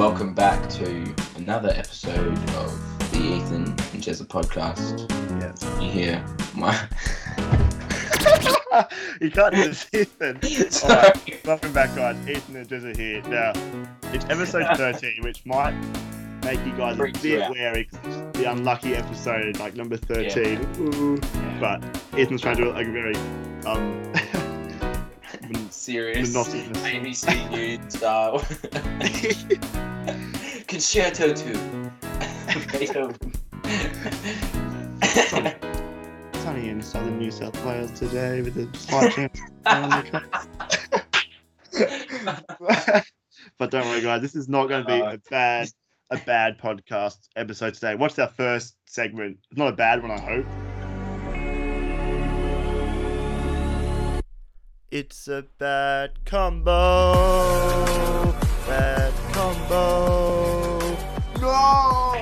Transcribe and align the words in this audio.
welcome 0.00 0.32
back 0.32 0.66
to 0.70 1.14
another 1.36 1.68
episode 1.76 2.32
of 2.56 3.10
the 3.12 3.18
Ethan 3.18 3.64
and 3.66 4.02
Jezza 4.02 4.24
podcast. 4.26 5.06
Yes. 5.42 5.62
You 5.78 5.90
hear 5.90 6.24
my. 6.54 6.72
you 9.20 9.30
can't 9.30 9.54
do 9.54 9.64
this, 9.68 9.86
Ethan. 9.92 10.40
Sorry. 10.70 10.94
Alright, 10.94 11.46
welcome 11.46 11.72
back, 11.74 11.94
guys. 11.94 12.16
Ethan 12.26 12.56
and 12.56 12.66
Jezza 12.66 12.96
here. 12.96 13.20
Now, 13.24 13.52
it's 14.14 14.24
episode 14.30 14.74
13, 14.78 15.22
which 15.22 15.44
might 15.44 15.74
make 16.44 16.64
you 16.64 16.72
guys 16.78 16.94
a 16.94 16.96
Freaks 16.96 17.22
you 17.22 17.32
bit 17.36 17.42
out. 17.42 17.50
wary 17.50 17.84
'cause 17.84 18.00
it's 18.06 18.38
the 18.38 18.50
unlucky 18.50 18.94
episode, 18.94 19.58
like 19.58 19.76
number 19.76 19.98
13. 19.98 20.60
Ooh. 20.78 21.18
But 21.60 21.82
But 21.82 22.18
Ethan's 22.18 22.40
trying 22.40 22.56
to 22.56 22.62
do 22.62 22.70
it 22.70 22.74
like 22.74 22.86
a 22.86 22.90
very 22.90 23.14
um 23.66 24.02
serious 25.80 26.34
monotonous. 26.34 26.78
ABC 26.82 27.50
News 27.50 27.94
style. 27.94 28.44
Concerto 30.68 31.32
2. 31.32 31.90
Beethoven. 32.78 33.32
sunny 36.34 36.68
in 36.68 36.82
southern 36.82 37.18
New 37.18 37.30
South 37.30 37.64
Wales 37.64 37.98
today 37.98 38.42
with 38.42 38.58
a 38.58 38.68
slight 38.76 39.14
chance. 39.14 39.40
but 43.58 43.70
don't 43.70 43.86
worry, 43.86 44.02
guys. 44.02 44.20
This 44.20 44.36
is 44.36 44.50
not 44.50 44.68
going 44.68 44.84
to 44.84 44.86
be 44.86 45.00
Uh, 45.00 45.14
a 45.14 45.18
bad, 45.30 45.68
a 46.10 46.18
bad 46.18 46.58
podcast 46.58 47.16
episode 47.36 47.72
today. 47.72 47.94
What's 47.94 48.18
our 48.18 48.28
first 48.28 48.76
segment? 48.84 49.38
It's 49.50 49.58
not 49.58 49.68
a 49.68 49.76
bad 49.76 50.02
one, 50.02 50.10
I 50.10 50.20
hope. 50.20 50.44
It's 54.90 55.28
a 55.28 55.44
bad 55.58 56.24
combo. 56.24 56.72
Bad 58.66 59.14
combo. 59.32 60.80
No. 61.38 62.16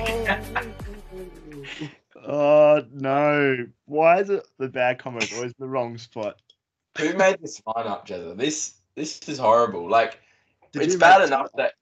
oh 2.27 2.85
no! 2.91 3.65
Why 3.85 4.19
is 4.19 4.29
it 4.29 4.47
the 4.59 4.67
bad 4.67 4.99
combo 4.99 5.17
is 5.17 5.33
always 5.33 5.53
the 5.57 5.67
wrong 5.67 5.97
spot? 5.97 6.39
Who 6.99 7.11
made 7.13 7.41
this 7.41 7.59
lineup, 7.61 8.05
Jezza? 8.05 8.37
This 8.37 8.75
this 8.93 9.17
is 9.27 9.39
horrible. 9.39 9.89
Like 9.89 10.19
Did 10.71 10.83
it's 10.83 10.95
bad 10.95 11.23
enough 11.23 11.49
that, 11.57 11.73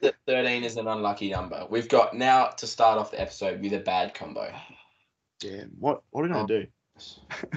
that 0.00 0.14
13 0.26 0.64
is 0.64 0.78
an 0.78 0.88
unlucky 0.88 1.28
number. 1.28 1.66
We've 1.68 1.88
got 1.88 2.16
now 2.16 2.46
to 2.46 2.66
start 2.66 2.96
off 2.96 3.10
the 3.10 3.20
episode 3.20 3.60
with 3.60 3.74
a 3.74 3.80
bad 3.80 4.14
combo. 4.14 4.54
Damn. 5.38 5.68
What? 5.78 6.02
What 6.12 6.22
are 6.22 6.24
we 6.24 6.28
gonna 6.30 6.40
um, 6.40 6.46
do? 6.46 6.66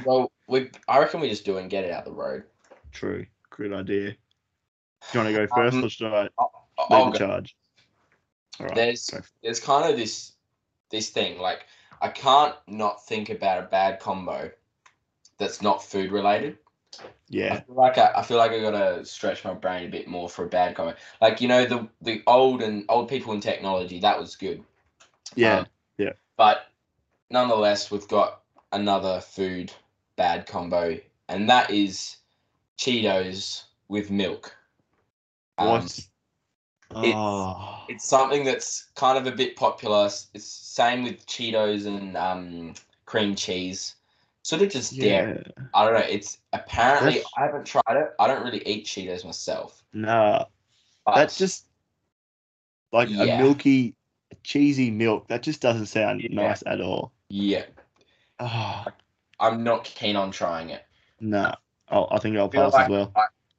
Well, 0.05 0.31
we 0.51 0.69
I 0.87 0.99
reckon 0.99 1.21
we 1.21 1.29
just 1.29 1.45
do 1.45 1.57
it 1.57 1.61
and 1.61 1.69
get 1.69 1.85
it 1.85 1.91
out 1.91 2.05
the 2.05 2.11
road. 2.11 2.43
True. 2.91 3.25
Good 3.49 3.73
idea. 3.73 4.11
Do 4.11 4.17
you 5.13 5.19
want 5.19 5.33
to 5.35 5.47
go 5.47 5.47
first, 5.47 5.77
Um, 5.77 5.83
or 5.85 5.89
should 5.89 6.13
I 6.13 6.29
I'll, 6.37 6.67
lead 6.89 7.13
the 7.13 7.17
charge? 7.17 7.55
Right. 8.59 8.75
There's 8.75 9.09
there's 9.41 9.59
kind 9.59 9.89
of 9.89 9.97
this 9.97 10.33
this 10.89 11.09
thing 11.09 11.39
like 11.39 11.65
I 12.01 12.09
can't 12.09 12.55
not 12.67 13.05
think 13.07 13.29
about 13.29 13.63
a 13.63 13.67
bad 13.67 13.99
combo 13.99 14.51
that's 15.37 15.61
not 15.61 15.83
food 15.83 16.11
related. 16.11 16.57
I 16.99 17.07
Yeah. 17.29 17.61
feel 17.61 17.75
like 17.75 17.97
I, 17.97 18.11
I 18.17 18.21
feel 18.21 18.37
like 18.37 18.51
I 18.51 18.59
gotta 18.59 19.05
stretch 19.05 19.45
my 19.45 19.53
brain 19.53 19.87
a 19.87 19.89
bit 19.89 20.07
more 20.07 20.29
for 20.29 20.43
a 20.43 20.49
bad 20.49 20.75
combo. 20.75 20.95
Like 21.21 21.39
you 21.39 21.47
know 21.47 21.65
the 21.65 21.87
the 22.01 22.23
old 22.27 22.61
and 22.61 22.85
old 22.89 23.07
people 23.07 23.31
in 23.33 23.39
technology 23.39 23.99
that 24.01 24.19
was 24.19 24.35
good. 24.35 24.63
Yeah. 25.35 25.59
Um, 25.59 25.67
But 26.35 26.67
nonetheless, 27.29 27.89
we've 27.89 28.07
got 28.07 28.41
another 28.73 29.21
food 29.21 29.71
bad 30.15 30.47
combo, 30.47 30.97
and 31.29 31.49
that 31.49 31.69
is 31.71 32.17
Cheetos 32.77 33.63
with 33.87 34.09
milk. 34.11 34.55
Um, 35.57 35.67
what? 35.69 35.77
it's- 35.83 36.07
oh. 36.95 37.85
It's 37.89 38.05
something 38.07 38.43
that's 38.45 38.87
kind 38.95 39.17
of 39.17 39.31
a 39.31 39.35
bit 39.35 39.55
popular. 39.55 40.05
It's 40.33 40.45
same 40.45 41.03
with 41.03 41.25
Cheetos 41.25 41.85
and 41.85 42.15
um, 42.17 42.73
cream 43.05 43.35
cheese. 43.35 43.95
Sort 44.43 44.61
of 44.63 44.69
just 44.69 44.93
yeah. 44.93 45.37
I 45.73 45.85
don't 45.85 45.93
know. 45.93 45.99
It's 46.07 46.39
apparently 46.53 47.13
That's- 47.15 47.31
I 47.37 47.41
haven't 47.45 47.65
tried 47.65 47.83
it. 47.97 48.09
I 48.19 48.27
don't 48.27 48.43
really 48.43 48.65
eat 48.67 48.85
Cheetos 48.85 49.23
myself. 49.25 49.83
Nah. 49.93 50.45
But 51.05 51.15
That's 51.15 51.37
just 51.37 51.65
like 52.91 53.09
Yeah. 53.09 53.23
a 53.23 53.37
milky, 53.37 53.95
cheesy 54.43 54.89
milk. 54.89 55.27
That 55.27 55.43
just 55.43 55.61
doesn't 55.61 55.85
sound 55.87 56.21
Yeah. 56.21 56.29
nice 56.31 56.63
at 56.65 56.81
all. 56.81 57.11
yeah. 57.29 57.65
Oh, 58.39 58.85
I'm 59.41 59.63
not 59.63 59.83
keen 59.83 60.15
on 60.15 60.31
trying 60.31 60.69
it. 60.69 60.85
No, 61.19 61.53
I'll, 61.89 62.07
I 62.11 62.19
think 62.19 62.37
I'll 62.37 62.47
pass 62.47 62.71
like 62.73 62.85
as 62.85 62.89
well. 62.89 63.13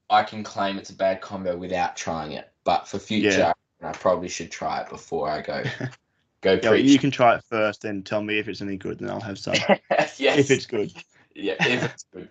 I 0.09 0.23
can 0.23 0.43
claim 0.45 0.79
it's 0.79 0.91
a 0.91 0.95
bad 0.95 1.21
combo 1.21 1.57
without 1.57 1.97
trying 1.97 2.33
it. 2.33 2.51
But 2.65 2.87
for 2.89 2.99
future, 2.99 3.29
Yeah. 3.31 3.53
I 3.83 3.93
probably 3.93 4.29
should 4.29 4.51
try 4.51 4.81
it 4.83 4.89
before 4.89 5.29
I 5.29 5.43
go 5.43 5.63
go 6.41 6.53
Yeah, 6.55 6.69
preach. 6.71 6.87
you 6.87 6.99
can 6.99 7.11
try 7.11 7.35
it 7.35 7.43
first 7.51 7.85
and 7.85 8.07
tell 8.07 8.23
me 8.23 8.39
if 8.39 8.47
it's 8.49 8.61
any 8.63 8.77
good, 8.77 9.01
and 9.01 9.11
I'll 9.11 9.21
have 9.21 9.39
some. 9.39 9.55
yes. 9.91 10.21
if 10.21 10.51
it's 10.51 10.67
good. 10.67 10.93
yeah, 11.35 11.55
if 11.61 11.83
it's 11.85 12.05
good. 12.15 12.29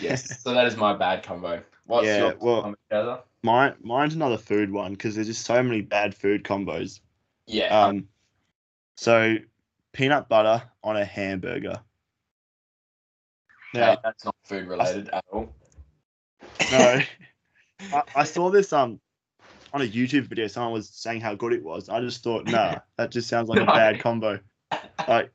Yes. 0.00 0.42
so 0.42 0.52
that 0.52 0.66
is 0.66 0.76
my 0.76 0.92
bad 0.94 1.22
combo. 1.22 1.62
What's 1.86 2.06
Yeah, 2.06 2.18
your 2.18 2.36
well- 2.40 2.62
combo? 2.90 3.22
Mine, 3.42 3.74
mine's 3.80 4.14
another 4.14 4.38
food 4.38 4.72
one 4.72 4.92
because 4.92 5.14
there's 5.14 5.28
just 5.28 5.44
so 5.44 5.62
many 5.62 5.80
bad 5.80 6.16
food 6.16 6.42
combos. 6.42 6.98
Yeah. 7.46 7.66
Um, 7.84 8.08
so 8.96 9.36
peanut 9.92 10.28
butter 10.28 10.64
on 10.82 10.96
a 10.96 11.04
hamburger. 11.04 11.78
Okay, 13.76 13.86
Now, 13.94 13.98
that's 14.02 14.24
not 14.24 14.34
food 14.44 14.66
related 14.68 15.08
at 15.10 15.24
all. 15.32 15.54
no, 16.70 17.00
I, 17.92 18.02
I 18.14 18.24
saw 18.24 18.50
this 18.50 18.72
um 18.72 19.00
on 19.72 19.82
a 19.82 19.86
YouTube 19.86 20.26
video. 20.26 20.46
Someone 20.46 20.72
was 20.72 20.88
saying 20.88 21.20
how 21.20 21.34
good 21.34 21.52
it 21.52 21.62
was. 21.62 21.88
I 21.88 22.00
just 22.00 22.22
thought, 22.22 22.46
nah, 22.46 22.78
that 22.98 23.10
just 23.10 23.28
sounds 23.28 23.48
like 23.48 23.60
a 23.60 23.66
bad 23.66 24.00
combo. 24.00 24.40
Like, 25.06 25.30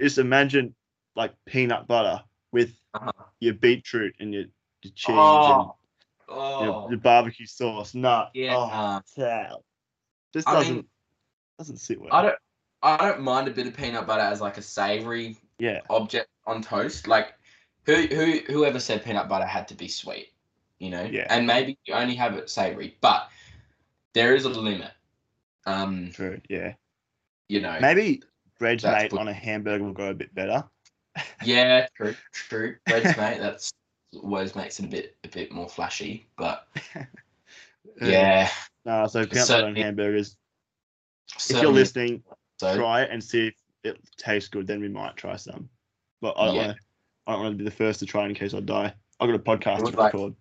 just 0.00 0.18
imagine 0.18 0.74
like 1.16 1.34
peanut 1.46 1.86
butter 1.86 2.22
with 2.52 2.74
Uh-huh. 2.94 3.12
your 3.40 3.54
beetroot 3.54 4.14
and 4.18 4.32
your, 4.34 4.44
your 4.82 4.92
cheese 4.94 5.14
Oh, 5.16 5.52
and 5.52 5.70
oh. 6.28 6.64
your, 6.64 6.90
your 6.90 7.00
barbecue 7.00 7.46
sauce. 7.46 7.94
Nah, 7.94 8.28
Yeah. 8.34 8.56
oh, 8.56 9.00
cow. 9.16 9.62
Just 10.32 10.48
I 10.48 10.54
doesn't 10.54 10.76
mean, 10.76 10.86
doesn't 11.58 11.76
sit 11.78 12.00
well. 12.00 12.10
I 12.12 12.22
don't. 12.22 12.38
I 12.82 12.96
don't 12.96 13.20
mind 13.20 13.46
a 13.46 13.50
bit 13.50 13.66
of 13.66 13.76
peanut 13.76 14.06
butter 14.06 14.22
as 14.22 14.40
like 14.40 14.56
a 14.56 14.62
savory 14.62 15.36
yeah, 15.58 15.80
object 15.90 16.28
on 16.46 16.62
toast. 16.62 17.06
Like, 17.06 17.34
who 17.86 17.94
who 17.94 18.40
whoever 18.46 18.80
said 18.80 19.04
peanut 19.04 19.28
butter 19.28 19.46
had 19.46 19.68
to 19.68 19.74
be 19.74 19.88
sweet, 19.88 20.32
you 20.78 20.90
know? 20.90 21.02
Yeah. 21.02 21.26
And 21.30 21.46
maybe 21.46 21.78
you 21.84 21.94
only 21.94 22.14
have 22.14 22.34
it 22.34 22.50
savory, 22.50 22.96
but 23.00 23.28
there 24.14 24.34
is 24.34 24.44
a 24.44 24.48
limit. 24.48 24.92
Um, 25.66 26.10
true. 26.12 26.40
Yeah, 26.48 26.74
you 27.48 27.60
know. 27.60 27.78
maybe 27.80 28.22
bread's 28.58 28.84
made 28.84 29.10
good. 29.10 29.20
on 29.20 29.28
a 29.28 29.32
hamburger 29.32 29.84
will 29.84 29.92
go 29.92 30.10
a 30.10 30.14
bit 30.14 30.34
better. 30.34 30.64
Yeah, 31.44 31.86
true, 31.96 32.14
true. 32.32 32.76
Bread's 32.86 33.16
mate. 33.16 33.38
That's 33.40 33.72
always 34.14 34.54
makes 34.54 34.78
it 34.78 34.86
a 34.86 34.88
bit 34.88 35.16
a 35.24 35.28
bit 35.28 35.52
more 35.52 35.68
flashy, 35.68 36.28
but 36.36 36.66
yeah. 38.00 38.48
No, 38.84 39.06
so 39.06 39.26
peanut 39.26 39.48
butter 39.48 39.66
on 39.66 39.76
hamburgers. 39.76 40.36
If 41.48 41.62
you're 41.62 41.72
listening, 41.72 42.22
so. 42.58 42.74
try 42.76 43.02
it 43.02 43.10
and 43.10 43.22
see 43.22 43.48
if 43.48 43.54
it 43.84 44.00
tastes 44.16 44.48
good. 44.48 44.66
Then 44.66 44.80
we 44.80 44.88
might 44.88 45.16
try 45.16 45.36
some. 45.36 45.68
But 46.20 46.34
I 46.38 46.46
don't 46.46 46.54
Yeah. 46.54 46.66
want 46.66 46.76
to. 46.76 46.82
I 47.30 47.34
don't 47.34 47.42
want 47.42 47.54
to 47.54 47.58
be 47.58 47.64
the 47.64 47.70
first 47.76 48.00
to 48.00 48.06
try 48.06 48.26
in 48.26 48.34
case 48.34 48.54
I 48.54 48.60
die. 48.60 48.92
I've 49.20 49.28
got 49.28 49.36
a 49.36 49.38
podcast 49.38 49.82
Would 49.84 49.92
to 49.92 49.98
like- 50.00 50.12
record. 50.14 50.34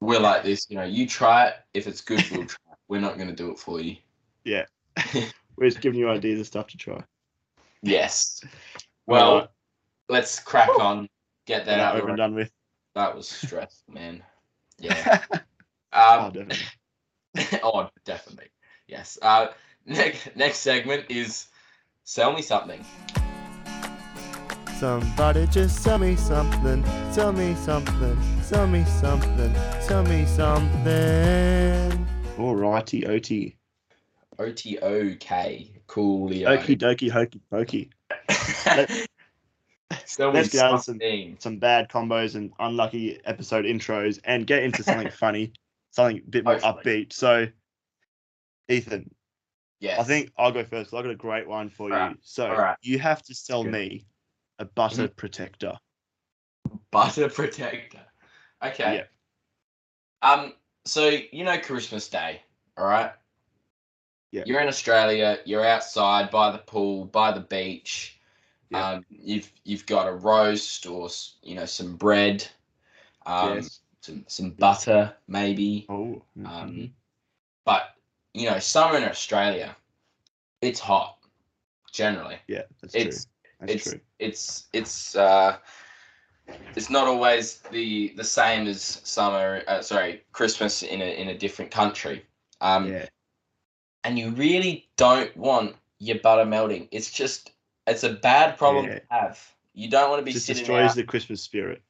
We're 0.00 0.18
like 0.18 0.42
this, 0.42 0.66
you 0.68 0.76
know. 0.76 0.84
You 0.84 1.06
try 1.06 1.46
it. 1.46 1.54
If 1.72 1.86
it's 1.86 2.00
good, 2.00 2.22
we'll 2.30 2.46
try. 2.46 2.72
it. 2.72 2.78
We're 2.88 3.00
not 3.00 3.14
going 3.16 3.28
to 3.28 3.34
do 3.34 3.50
it 3.52 3.58
for 3.58 3.80
you. 3.80 3.96
Yeah. 4.44 4.64
we're 5.56 5.68
just 5.68 5.80
giving 5.80 5.98
you 6.00 6.10
ideas 6.10 6.40
of 6.40 6.46
stuff 6.46 6.66
to 6.68 6.76
try. 6.76 7.02
Yes. 7.82 8.42
Well, 9.06 9.30
Alright, 9.32 9.48
let's 10.08 10.38
crack 10.40 10.68
on. 10.80 11.08
Get 11.46 11.64
that 11.66 11.76
get 11.76 11.80
out. 11.80 11.96
over 11.96 12.08
and 12.08 12.16
done 12.18 12.34
with. 12.34 12.50
That 12.96 13.14
was 13.16 13.28
stress, 13.28 13.82
man. 13.88 14.22
Yeah. 14.80 15.22
oh, 15.92 16.26
Um, 16.26 16.32
definitely. 16.32 17.60
oh, 17.62 17.88
definitely. 18.04 18.48
Yes. 18.88 19.16
Uh, 19.22 19.48
next 19.86 20.34
next 20.34 20.58
segment 20.58 21.04
is 21.08 21.46
sell 22.04 22.32
me 22.32 22.42
something. 22.42 22.84
Somebody 24.78 25.46
just 25.46 25.82
sell 25.82 25.98
me 25.98 26.16
something. 26.16 26.84
Sell 27.10 27.32
me 27.32 27.54
something. 27.54 28.18
Sell 28.42 28.66
me 28.66 28.84
something. 28.84 29.54
Sell 29.80 30.04
me 30.04 30.26
something. 30.26 32.06
Alrighty, 32.36 33.08
Oti. 33.08 33.56
O 34.38 34.52
T 34.52 34.78
O 34.80 35.14
K. 35.18 35.70
Coolio. 35.88 36.46
Okie 36.48 36.76
dokie, 36.78 37.10
hokey 37.10 37.40
pokey. 37.50 37.90
sell 40.04 40.30
me 40.32 40.38
let's 40.40 40.50
get 40.50 40.64
out 40.66 40.84
some- 40.84 40.98
Some 41.38 41.58
bad 41.58 41.88
combos 41.88 42.34
and 42.34 42.52
unlucky 42.58 43.18
episode 43.24 43.64
intros 43.64 44.20
and 44.24 44.46
get 44.46 44.62
into 44.62 44.82
something 44.82 45.10
funny, 45.22 45.52
something 45.92 46.18
a 46.18 46.30
bit 46.30 46.44
more 46.44 46.58
Hopefully. 46.58 47.06
upbeat. 47.06 47.12
So, 47.14 47.46
Ethan, 48.68 49.10
Yes. 49.80 50.00
I 50.00 50.04
think 50.04 50.32
I'll 50.38 50.52
go 50.52 50.64
first. 50.64 50.92
I 50.92 51.00
got 51.02 51.10
a 51.10 51.14
great 51.16 51.46
one 51.48 51.70
for 51.70 51.88
you. 51.88 51.94
Alright, 51.94 52.16
So 52.22 52.46
alright. 52.46 52.76
you 52.82 52.98
have 52.98 53.22
to 53.24 53.34
sell 53.34 53.62
Good. 53.62 53.72
me 53.72 54.06
a 54.58 54.64
butter 54.64 55.04
Mm-hmm. 55.04 55.14
protector. 55.16 55.78
butter 56.90 57.28
protector. 57.28 58.00
Okay. 58.62 59.04
Yeah. 60.22 60.30
Um. 60.30 60.52
So 60.84 61.08
you 61.08 61.44
know 61.44 61.58
Christmas 61.58 62.08
Day, 62.08 62.40
all 62.76 62.86
right? 62.86 63.12
Yeah. 64.32 64.42
You're 64.46 64.60
in 64.60 64.68
Australia. 64.68 65.38
You're 65.44 65.64
outside 65.64 66.30
by 66.30 66.52
the 66.52 66.58
pool, 66.58 67.04
by 67.06 67.32
the 67.32 67.40
beach. 67.40 68.18
Yeah. 68.70 68.90
Um, 68.90 69.04
you've 69.10 69.50
you've 69.64 69.86
got 69.86 70.08
a 70.08 70.12
roast 70.12 70.86
or 70.86 71.08
you 71.42 71.54
know 71.54 71.66
some 71.66 71.96
bread, 71.96 72.46
um, 73.24 73.56
yes. 73.56 73.80
some 74.00 74.24
some 74.26 74.50
butter 74.50 75.14
maybe. 75.28 75.86
Oh. 75.88 76.22
mhm. 76.38 76.46
Um, 76.46 76.94
but 77.64 77.94
you 78.34 78.50
know, 78.50 78.58
summer 78.58 78.96
in 78.96 79.04
Australia, 79.04 79.76
it's 80.60 80.80
hot. 80.80 81.18
Generally, 81.92 82.38
yeah, 82.48 82.62
that's 82.82 82.94
it's 82.94 83.24
true. 83.24 83.32
That's 83.60 83.72
it's 83.72 83.84
true. 83.90 84.00
it's 84.18 84.66
it's 84.72 85.16
uh, 85.16 85.56
it's 86.76 86.90
not 86.90 87.06
always 87.08 87.58
the 87.70 88.12
the 88.16 88.24
same 88.24 88.66
as 88.66 88.82
summer. 88.82 89.62
Uh, 89.66 89.80
sorry, 89.82 90.22
Christmas 90.32 90.82
in 90.82 91.00
a 91.00 91.20
in 91.20 91.28
a 91.28 91.38
different 91.38 91.70
country. 91.70 92.24
Um, 92.60 92.88
yeah. 92.88 93.06
and 94.04 94.18
you 94.18 94.30
really 94.30 94.88
don't 94.96 95.34
want 95.36 95.76
your 95.98 96.18
butter 96.18 96.44
melting. 96.44 96.88
It's 96.90 97.10
just 97.10 97.52
it's 97.86 98.04
a 98.04 98.12
bad 98.12 98.56
problem 98.58 98.86
Yeah. 98.86 98.98
to 98.98 99.02
have. 99.10 99.54
You 99.74 99.88
don't 99.90 100.08
want 100.10 100.20
to 100.20 100.24
be 100.24 100.32
Just 100.32 100.46
sitting 100.46 100.60
destroys 100.62 100.94
the 100.94 101.04
Christmas 101.04 101.42
spirit. 101.42 101.82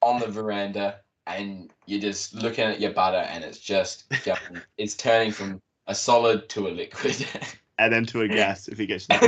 on 0.00 0.20
the 0.20 0.28
veranda 0.28 1.00
and 1.26 1.72
you're 1.86 2.00
just 2.00 2.34
looking 2.34 2.64
at 2.64 2.80
your 2.80 2.92
butter 2.92 3.16
and 3.18 3.44
it's 3.44 3.58
just 3.58 4.08
going, 4.24 4.38
it's 4.78 4.94
turning 4.94 5.30
from 5.32 5.60
a 5.86 5.94
solid 5.94 6.48
to 6.50 6.68
a 6.68 6.70
liquid. 6.70 7.26
And 7.78 7.92
then 7.92 8.06
to 8.06 8.22
a 8.22 8.28
gas 8.40 8.68
if 8.68 8.78
it 8.80 8.86
gets 8.86 9.06
that 9.08 9.20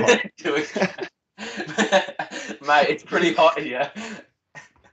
hot. 0.45 1.09
Mate, 1.39 2.89
it's 2.89 3.03
pretty 3.03 3.33
hot 3.35 3.59
here. 3.59 3.91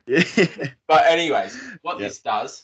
Yeah. 0.07 0.23
But 0.88 1.05
anyways, 1.05 1.57
what 1.83 1.99
Yep. 1.99 2.09
this 2.09 2.19
does 2.19 2.63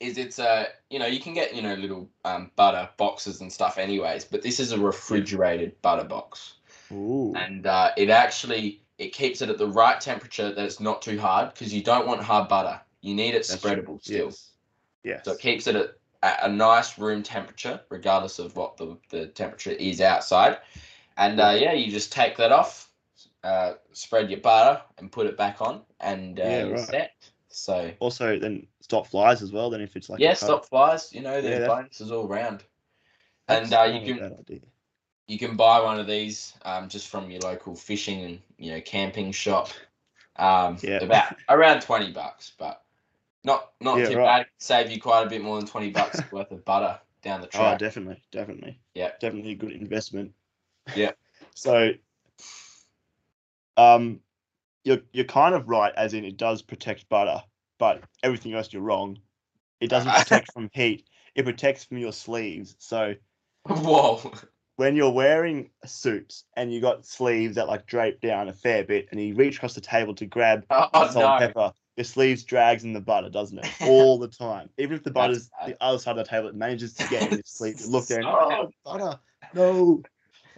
is 0.00 0.18
it's 0.18 0.38
a 0.40 0.66
you 0.90 0.98
know 0.98 1.06
you 1.06 1.20
can 1.20 1.34
get 1.34 1.54
you 1.54 1.62
know 1.62 1.74
little 1.74 2.08
um, 2.24 2.50
butter 2.56 2.88
boxes 2.96 3.40
and 3.40 3.52
stuff 3.52 3.78
anyways, 3.78 4.24
but 4.24 4.42
this 4.42 4.58
is 4.58 4.72
a 4.72 4.78
refrigerated 4.78 5.80
butter 5.82 6.02
box, 6.04 6.54
Ooh. 6.90 7.32
and 7.36 7.66
uh, 7.66 7.90
it 7.96 8.10
actually 8.10 8.82
it 8.98 9.12
keeps 9.12 9.40
it 9.42 9.50
at 9.50 9.58
the 9.58 9.68
right 9.68 10.00
temperature 10.00 10.52
that 10.52 10.64
it's 10.64 10.80
not 10.80 11.00
too 11.02 11.18
hard 11.20 11.52
because 11.54 11.72
you 11.72 11.82
don't 11.82 12.06
want 12.08 12.22
hard 12.22 12.48
butter. 12.48 12.80
You 13.02 13.14
need 13.14 13.34
it 13.34 13.46
That's 13.46 13.56
spreadable 13.56 14.02
true. 14.04 14.14
still, 14.14 14.26
Yes. 14.26 14.50
Yes. 15.04 15.24
so 15.24 15.32
it 15.32 15.38
keeps 15.40 15.66
it 15.68 15.76
at, 15.76 15.90
at 16.22 16.38
a 16.42 16.48
nice 16.48 16.98
room 16.98 17.22
temperature 17.22 17.80
regardless 17.90 18.38
of 18.38 18.56
what 18.56 18.76
the, 18.78 18.96
the 19.10 19.26
temperature 19.26 19.72
is 19.72 20.00
outside. 20.00 20.58
And 21.16 21.38
uh, 21.38 21.54
yeah, 21.56 21.72
you 21.74 21.92
just 21.92 22.10
take 22.12 22.36
that 22.38 22.50
off, 22.50 22.83
uh, 23.44 23.74
spread 23.92 24.30
your 24.30 24.40
butter, 24.40 24.82
and 24.98 25.12
put 25.12 25.26
it 25.26 25.36
back 25.36 25.60
on, 25.60 25.82
and 26.00 26.40
uh, 26.40 26.42
Yeah, 26.42 26.62
right. 26.70 26.78
set. 26.88 27.12
So 27.48 27.92
Also, 28.00 28.38
then 28.40 28.66
stop 28.80 29.06
flies 29.06 29.40
as 29.42 29.52
well. 29.52 29.70
Then 29.70 29.80
if 29.80 29.94
it's 29.94 30.08
like 30.10 30.18
yeah, 30.18 30.34
stop 30.34 30.66
flies. 30.66 31.12
You 31.12 31.20
know, 31.20 31.36
Yeah, 31.36 31.40
there's 31.42 31.58
that's- 31.60 31.76
bonuses 31.76 32.10
all 32.10 32.26
round. 32.26 32.64
And 33.46 33.72
uh, 33.72 33.82
you 33.82 34.14
can 34.14 34.34
you 35.28 35.38
can 35.38 35.56
buy 35.56 35.80
one 35.80 36.00
of 36.00 36.06
these 36.06 36.54
um, 36.64 36.88
just 36.88 37.08
from 37.08 37.30
your 37.30 37.40
local 37.42 37.74
fishing 37.76 38.22
and 38.24 38.40
you 38.58 38.72
know 38.72 38.80
camping 38.80 39.30
shop. 39.32 39.68
Um, 40.36 40.78
Yeah. 40.82 41.04
about 41.04 41.36
around 41.48 41.82
twenty 41.82 42.10
bucks, 42.10 42.52
but 42.58 42.82
not 43.44 43.72
not 43.80 43.98
Yeah, 43.98 44.08
too 44.08 44.16
right. 44.16 44.24
bad. 44.24 44.46
Save 44.58 44.90
you 44.90 45.00
quite 45.00 45.26
a 45.26 45.28
bit 45.30 45.42
more 45.42 45.58
than 45.58 45.66
twenty 45.66 45.90
bucks 45.90 46.20
worth 46.32 46.50
of 46.50 46.64
butter 46.64 46.98
down 47.22 47.40
the 47.42 47.46
Oh, 47.48 47.50
track. 47.50 47.78
definitely, 47.78 48.22
definitely. 48.32 48.80
Yeah. 48.94 49.12
definitely 49.20 49.52
a 49.52 49.56
good 49.56 49.72
investment. 49.72 50.32
Yeah. 50.96 51.12
So, 51.56 51.90
um, 53.76 54.20
you're 54.84 55.00
you're 55.12 55.24
kind 55.24 55.54
of 55.54 55.68
right, 55.68 55.92
as 55.96 56.14
in 56.14 56.24
it 56.24 56.36
does 56.36 56.62
protect 56.62 57.08
butter, 57.08 57.42
but 57.78 58.02
everything 58.22 58.54
else 58.54 58.72
you're 58.72 58.82
wrong. 58.82 59.18
It 59.80 59.88
doesn't 59.90 60.12
protect 60.16 60.52
from 60.52 60.70
heat. 60.72 61.06
It 61.34 61.44
protects 61.44 61.84
from 61.84 61.98
your 61.98 62.12
sleeves. 62.12 62.76
So 62.78 63.14
Whoa. 63.66 64.32
when 64.76 64.94
you're 64.94 65.10
wearing 65.10 65.70
suits 65.84 66.44
and 66.56 66.72
you 66.72 66.80
got 66.80 67.06
sleeves 67.06 67.56
that 67.56 67.66
like 67.66 67.86
drape 67.86 68.20
down 68.20 68.48
a 68.48 68.52
fair 68.52 68.84
bit, 68.84 69.08
and 69.10 69.20
you 69.20 69.34
reach 69.34 69.56
across 69.56 69.74
the 69.74 69.80
table 69.80 70.14
to 70.16 70.26
grab 70.26 70.64
Oh, 70.70 70.88
salt 71.10 71.16
and 71.16 71.38
pepper, 71.38 71.72
your 71.96 72.04
sleeves 72.04 72.44
drags 72.44 72.84
in 72.84 72.92
the 72.92 73.00
butter, 73.00 73.30
doesn't 73.30 73.58
it? 73.58 73.66
All 73.86 74.18
the 74.18 74.28
time. 74.28 74.68
Even 74.78 74.96
if 74.96 75.02
the 75.02 75.10
butter's 75.10 75.50
the 75.66 75.76
other 75.80 75.98
side 75.98 76.18
of 76.18 76.24
the 76.24 76.30
table, 76.30 76.48
it 76.48 76.54
manages 76.54 76.94
to 76.94 77.08
get 77.08 77.22
in 77.22 77.32
your 77.32 77.42
sleeve. 77.44 77.80
You 77.80 77.88
look 77.88 78.06
there 78.06 78.20
and 78.20 78.28
oh, 78.28 78.70
butter, 78.84 79.18
no. 79.54 80.02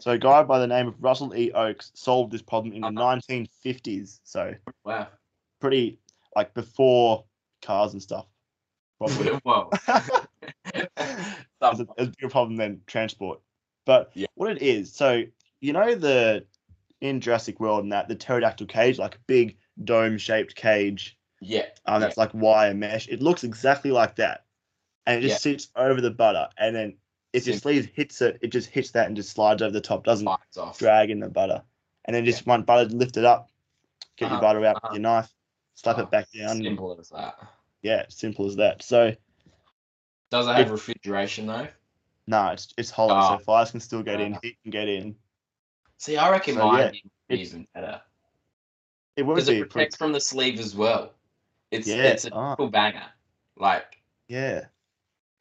So 0.01 0.13
a 0.13 0.19
guy 0.19 0.43
by 0.43 0.59
the 0.59 0.67
name 0.67 0.89
of 0.89 0.95
Russell 1.03 1.35
E. 1.35 1.53
Oakes 1.53 1.91
solved 1.95 2.33
this 2.33 2.43
problem 2.43 2.75
in 2.75 2.83
the 2.83 2.89
Uh-huh. 2.89 3.17
1950s. 3.17 4.21
So 4.25 4.55
Wow. 4.85 5.09
pretty 5.61 5.99
like 6.35 6.53
before 6.55 7.25
cars 7.63 7.93
and 7.93 8.03
stuff. 8.03 8.27
Probably. 8.99 9.29
Whoa. 9.45 9.71
it's, 10.75 11.81
a, 11.81 11.87
a 11.99 12.07
bigger 12.07 12.29
problem 12.31 12.57
than 12.57 12.83
transport. 12.87 13.41
But 13.85 14.11
Yeah. 14.15 14.27
what 14.35 14.51
it 14.51 14.63
is, 14.63 14.93
so 14.93 15.23
you 15.61 15.73
know 15.73 15.95
the 15.95 16.45
in 17.01 17.21
Jurassic 17.21 17.61
World 17.61 17.83
and 17.85 17.93
that 17.93 18.09
the 18.09 18.15
pterodactyl 18.15 18.67
cage, 18.67 18.99
like 18.99 19.17
a 19.17 19.21
big 19.27 19.59
dome 19.85 20.19
shaped 20.19 20.55
cage, 20.55 21.19
yeah. 21.41 21.67
um, 21.85 22.01
that's 22.01 22.17
like 22.17 22.33
wire 22.35 22.75
mesh. 22.75 23.09
It 23.09 23.23
looks 23.23 23.45
exactly 23.45 23.91
like 23.91 24.17
that, 24.17 24.45
and 25.07 25.19
it 25.19 25.29
just 25.29 25.43
sits 25.43 25.69
over 25.77 26.01
the 26.01 26.11
butter. 26.11 26.49
And 26.59 26.75
then 26.75 26.97
if 27.37 27.47
your 27.47 27.57
sleeve 27.57 27.87
hits 27.95 28.23
it, 28.23 28.39
it 28.41 28.49
just 28.49 28.69
hits 28.71 28.91
that 28.93 29.07
and 29.07 29.17
just 29.17 29.31
slides 29.31 29.63
over 29.63 29.73
the 29.73 29.81
top. 29.81 30.05
Doesn't 30.05 30.29
drag 30.79 31.11
in 31.11 31.21
the 31.21 31.29
butter. 31.29 31.63
And 32.05 32.15
then 32.15 32.25
just 32.25 32.47
one 32.47 32.63
butter, 32.63 32.89
lift 32.89 33.17
it 33.17 33.25
up, 33.25 33.51
get 34.17 34.27
Uh-huh, 34.27 34.35
your 34.35 34.41
butter 34.41 34.65
out 34.67 34.77
uh-huh. 34.77 34.89
with 34.91 35.01
your 35.01 35.03
knife, 35.03 35.33
slap 35.75 35.99
Oh, 35.99 36.03
it 36.03 36.11
back 36.11 36.31
down. 36.33 36.63
Simple 36.63 36.97
as 36.99 37.09
that. 37.11 37.37
Yeah, 37.83 38.05
simple 38.09 38.47
as 38.47 38.57
that. 38.57 38.83
So 38.83 39.15
Does 40.31 40.49
it 40.49 40.57
have 40.57 40.67
It- 40.69 40.73
refrigeration 40.73 41.47
though? 41.47 41.69
no, 42.27 42.49
it's 42.49 42.75
it's 42.77 42.91
hollow, 42.91 43.15
Ah. 43.15 43.37
so 43.39 43.45
fires 43.45 43.71
can 43.71 43.81
still 43.81 44.03
get 44.03 44.21
in, 44.21 44.35
Ah. 44.35 44.39
heat 44.43 44.59
can 44.63 44.71
get 44.73 44.89
in. 44.89 45.17
See, 45.99 46.17
I 46.17 46.31
reckon 46.31 46.55
So, 46.55 46.67
mine 46.67 46.79
yeah, 46.79 46.87
it's- 47.29 47.49
even 47.49 47.67
better 47.75 48.03
It 49.17 49.23
would 49.23 49.35
because 49.37 49.49
be 49.49 49.55
it 49.55 49.59
pretty, 49.61 49.71
protects 49.71 49.97
from 49.97 50.13
the 50.13 50.21
sleeve 50.21 50.59
as 50.59 50.75
well. 50.75 51.15
It's 51.71 51.87
yeah, 51.89 52.03
it's 52.05 52.25
a 52.25 52.31
triple 52.31 52.69
banger. 52.71 53.07
Like, 53.57 54.03
yeah, 54.29 54.67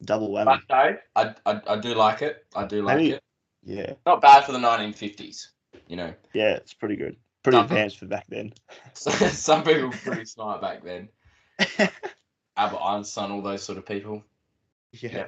double 0.03 0.29
whammy. 0.29 0.45
but 0.45 0.61
no, 0.69 0.97
I, 1.15 1.35
I 1.45 1.61
I 1.67 1.75
do 1.77 1.93
like 1.93 2.21
it. 2.21 2.45
I 2.55 2.65
do 2.65 2.81
like 2.81 2.97
Maybe- 2.97 3.11
it. 3.13 3.23
Yeah, 3.67 3.93
Not 4.05 4.21
bad 4.21 4.45
for 4.45 4.51
the 4.51 4.59
1950s. 4.59 5.47
You 5.87 5.95
know, 5.95 6.13
yeah, 6.33 6.51
it's 6.51 6.73
pretty 6.73 6.95
good, 6.95 7.15
pretty 7.41 7.57
Uh-huh. 7.57 7.65
advanced 7.65 7.97
for 7.97 8.05
back 8.05 8.25
then. 8.29 8.53
some 8.93 9.63
people 9.63 9.87
were 9.89 9.95
pretty 9.97 10.25
smart 10.25 10.61
back 10.61 10.83
then. 10.83 11.09
Albert 12.57 12.79
Einstein, 12.81 13.31
all 13.31 13.41
those 13.41 13.63
sort 13.63 13.77
of 13.77 13.85
people. 13.85 14.23
yeah, 14.91 15.27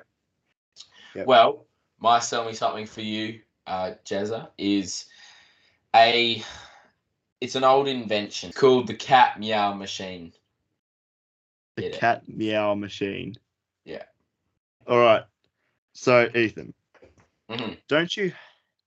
Yep. 1.15 1.25
Well, 1.27 1.65
my 1.99 2.19
sell 2.19 2.45
me 2.45 2.53
something 2.53 2.85
for 2.85 3.01
you, 3.01 3.41
uh, 3.65 3.93
Jezza, 4.05 4.49
is 4.57 5.05
a 5.95 6.43
it's 7.41 7.55
an 7.55 7.63
old 7.63 7.87
invention 7.87 8.51
called 8.51 8.85
the 8.87 8.93
cat 8.93 9.39
meow 9.39 9.73
machine. 9.73 10.31
the 11.75 11.81
Get 11.83 11.93
it? 11.95 11.99
cat 11.99 12.27
meow 12.29 12.75
machine. 12.75 13.35
All 14.87 14.97
right. 14.99 15.23
So 15.93 16.29
Ethan, 16.33 16.73
Mhm. 17.49 17.77
don't 17.87 18.15
you 18.15 18.31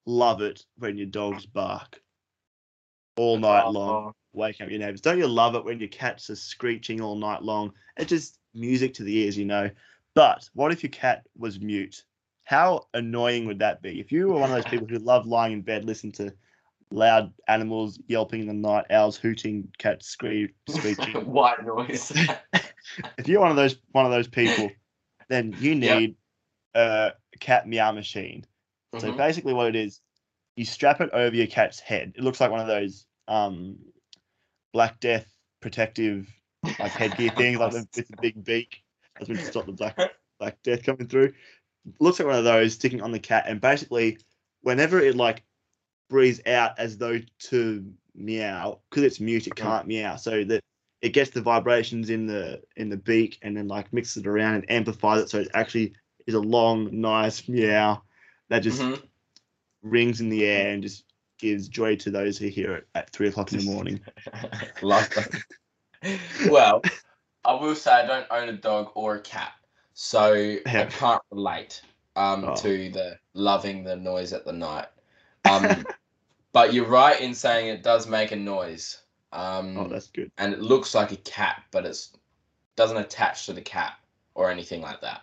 love 0.07 0.41
it 0.41 0.65
when 0.79 0.97
your 0.97 1.07
dogs 1.07 1.45
bark 1.47 2.01
all 3.17 3.39
night 3.39 3.69
long? 3.69 4.15
Waking 4.33 4.65
up 4.65 4.71
your 4.71 4.79
neighbors. 4.79 5.01
Don't 5.01 5.19
you 5.19 5.27
love 5.27 5.57
it 5.57 5.65
when 5.65 5.81
your 5.81 5.89
cats 5.89 6.31
are 6.31 6.37
screeching 6.37 7.01
all 7.01 7.17
night 7.17 7.43
long? 7.43 7.75
It's 7.97 8.09
just 8.09 8.39
music 8.55 8.95
to 8.95 9.03
the 9.05 9.17
ears, 9.19 9.37
you 9.37 9.45
know. 9.45 9.69
But 10.15 10.49
what 10.55 10.73
if 10.73 10.83
your 10.83 10.91
cat 10.91 11.27
was 11.37 11.61
mute? 11.61 12.05
How 12.45 12.87
annoying 12.95 13.47
would 13.47 13.59
that 13.59 13.83
be? 13.83 14.01
If 14.01 14.13
you 14.13 14.29
were 14.29 14.39
one 14.39 14.51
of 14.51 14.57
those 14.57 14.71
people 14.71 14.87
who 14.87 14.99
love 14.99 15.27
lying 15.27 15.53
in 15.53 15.63
bed, 15.63 15.85
listen 15.85 16.13
to 16.13 16.33
loud 16.93 17.33
animals 17.49 17.99
yelping 18.07 18.41
in 18.41 18.47
the 18.47 18.55
night, 18.55 18.87
owls 18.91 19.17
hooting, 19.17 19.69
cats 19.79 20.07
scree- 20.09 20.55
screeching. 20.69 21.15
White 21.27 21.65
noise. 21.65 22.13
if 23.19 23.29
you're 23.29 23.41
one 23.41 23.51
of 23.51 23.57
those 23.57 23.77
one 23.93 24.07
of 24.07 24.13
those 24.13 24.29
people, 24.29 24.71
then 25.31 25.55
you 25.59 25.75
Yep. 25.75 25.97
need 25.97 26.17
a 26.75 27.13
cat 27.39 27.67
meow 27.67 27.93
machine. 27.93 28.45
So 28.99 29.11
Mhm. 29.11 29.17
basically, 29.17 29.55
what 29.55 29.69
it 29.69 29.77
is, 29.77 30.01
you 30.57 30.65
strap 30.65 31.01
it 31.01 31.11
over 31.13 31.35
your 31.35 31.47
cat's 31.47 31.81
head. 31.81 32.13
It 32.17 32.23
looks 32.25 32.41
like 32.41 32.51
one 32.51 32.61
of 32.61 32.67
those 32.67 33.07
um, 33.29 33.79
Black 34.73 35.01
Death 35.01 35.33
protective 35.61 36.29
like 36.79 36.93
headgear 36.93 37.31
things, 37.37 37.59
like 37.61 37.73
with 37.73 37.91
the 37.93 38.17
big 38.21 38.45
beak. 38.45 38.83
That's 39.19 39.29
to 39.29 39.39
stop 39.39 39.67
the 39.67 39.73
Black 39.73 39.97
Black 40.39 40.63
Death 40.63 40.83
coming 40.83 41.07
through. 41.07 41.33
Looks 42.01 42.19
like 42.19 42.29
one 42.29 42.37
of 42.37 42.45
those 42.45 42.75
sticking 42.75 43.01
on 43.01 43.13
the 43.13 43.19
cat, 43.21 43.45
and 43.47 43.61
basically, 43.61 44.19
whenever 44.63 45.01
it 45.01 45.17
like 45.17 45.45
breathes 46.09 46.41
out 46.47 46.79
as 46.79 46.99
though 46.99 47.19
to 47.39 47.93
meow, 48.15 48.81
because 48.91 49.05
it's 49.05 49.21
mute, 49.21 49.47
it 49.47 49.55
Mm. 49.55 49.57
can't 49.57 49.87
meow. 49.87 50.17
So 50.17 50.45
that 50.45 50.61
it 51.03 51.11
gets 51.11 51.31
the 51.31 51.41
vibrations 51.41 52.11
in 52.11 52.27
the 52.27 52.61
in 52.77 52.89
the 52.91 52.97
beak, 52.97 53.39
and 53.43 53.57
then 53.57 53.69
like 53.69 53.93
mixes 53.93 54.19
it 54.23 54.27
around 54.27 54.55
and 54.57 54.71
amplifies 54.71 55.23
it, 55.23 55.31
so 55.31 55.39
it 55.41 55.49
actually 55.55 55.95
is 56.27 56.35
a 56.35 56.41
long, 56.41 56.89
nice 57.01 57.49
meow 57.49 58.03
that 58.49 58.61
just 58.61 58.81
Mhm. 58.81 59.03
rings 59.83 60.21
in 60.21 60.29
the 60.29 60.45
air 60.47 60.73
and 60.73 60.83
just 60.83 61.05
gives 61.39 61.69
joy 61.69 61.97
to 61.97 62.11
those 62.11 62.37
who 62.37 62.49
hear 62.49 62.75
it 62.75 62.87
at 62.95 63.11
three 63.11 63.29
o'clock 63.29 63.51
in 63.53 63.59
the 63.59 63.65
morning. 63.65 63.99
Love 64.83 65.09
that. 65.15 65.43
well, 66.51 66.83
I 67.45 67.55
will 67.55 67.75
say 67.75 67.91
I 67.91 68.07
don't 68.07 68.27
own 68.31 68.49
a 68.51 68.53
dog 68.53 68.91
or 68.95 69.17
a 69.17 69.21
cat, 69.21 69.53
so 69.95 70.57
I 70.67 70.85
can't 70.85 71.23
relate. 71.31 71.83
um, 72.17 72.45
Oh. 72.45 72.55
to 72.57 72.91
the 72.91 73.19
loving 73.35 73.85
the 73.85 73.95
noise 73.97 74.33
at 74.33 74.45
the 74.45 74.53
night. 74.53 74.87
Um, 75.45 75.87
but 76.53 76.75
you're 76.75 76.89
right 76.89 77.19
in 77.21 77.33
saying 77.35 77.69
it 77.69 77.83
does 77.85 78.07
make 78.09 78.33
a 78.33 78.37
noise. 78.37 79.00
Um, 79.33 79.77
Oh, 79.79 79.89
that's 79.89 80.09
good. 80.09 80.31
and 80.39 80.53
it 80.53 80.61
looks 80.61 80.95
like 80.95 81.13
a 81.13 81.17
cat, 81.17 81.63
but 81.71 81.87
it's 81.87 82.17
doesn't 82.77 82.97
attach 82.97 83.47
to 83.47 83.53
the 83.53 83.61
cat 83.61 83.95
or 84.35 84.51
anything 84.51 84.81
like 84.81 85.01
that. 85.03 85.23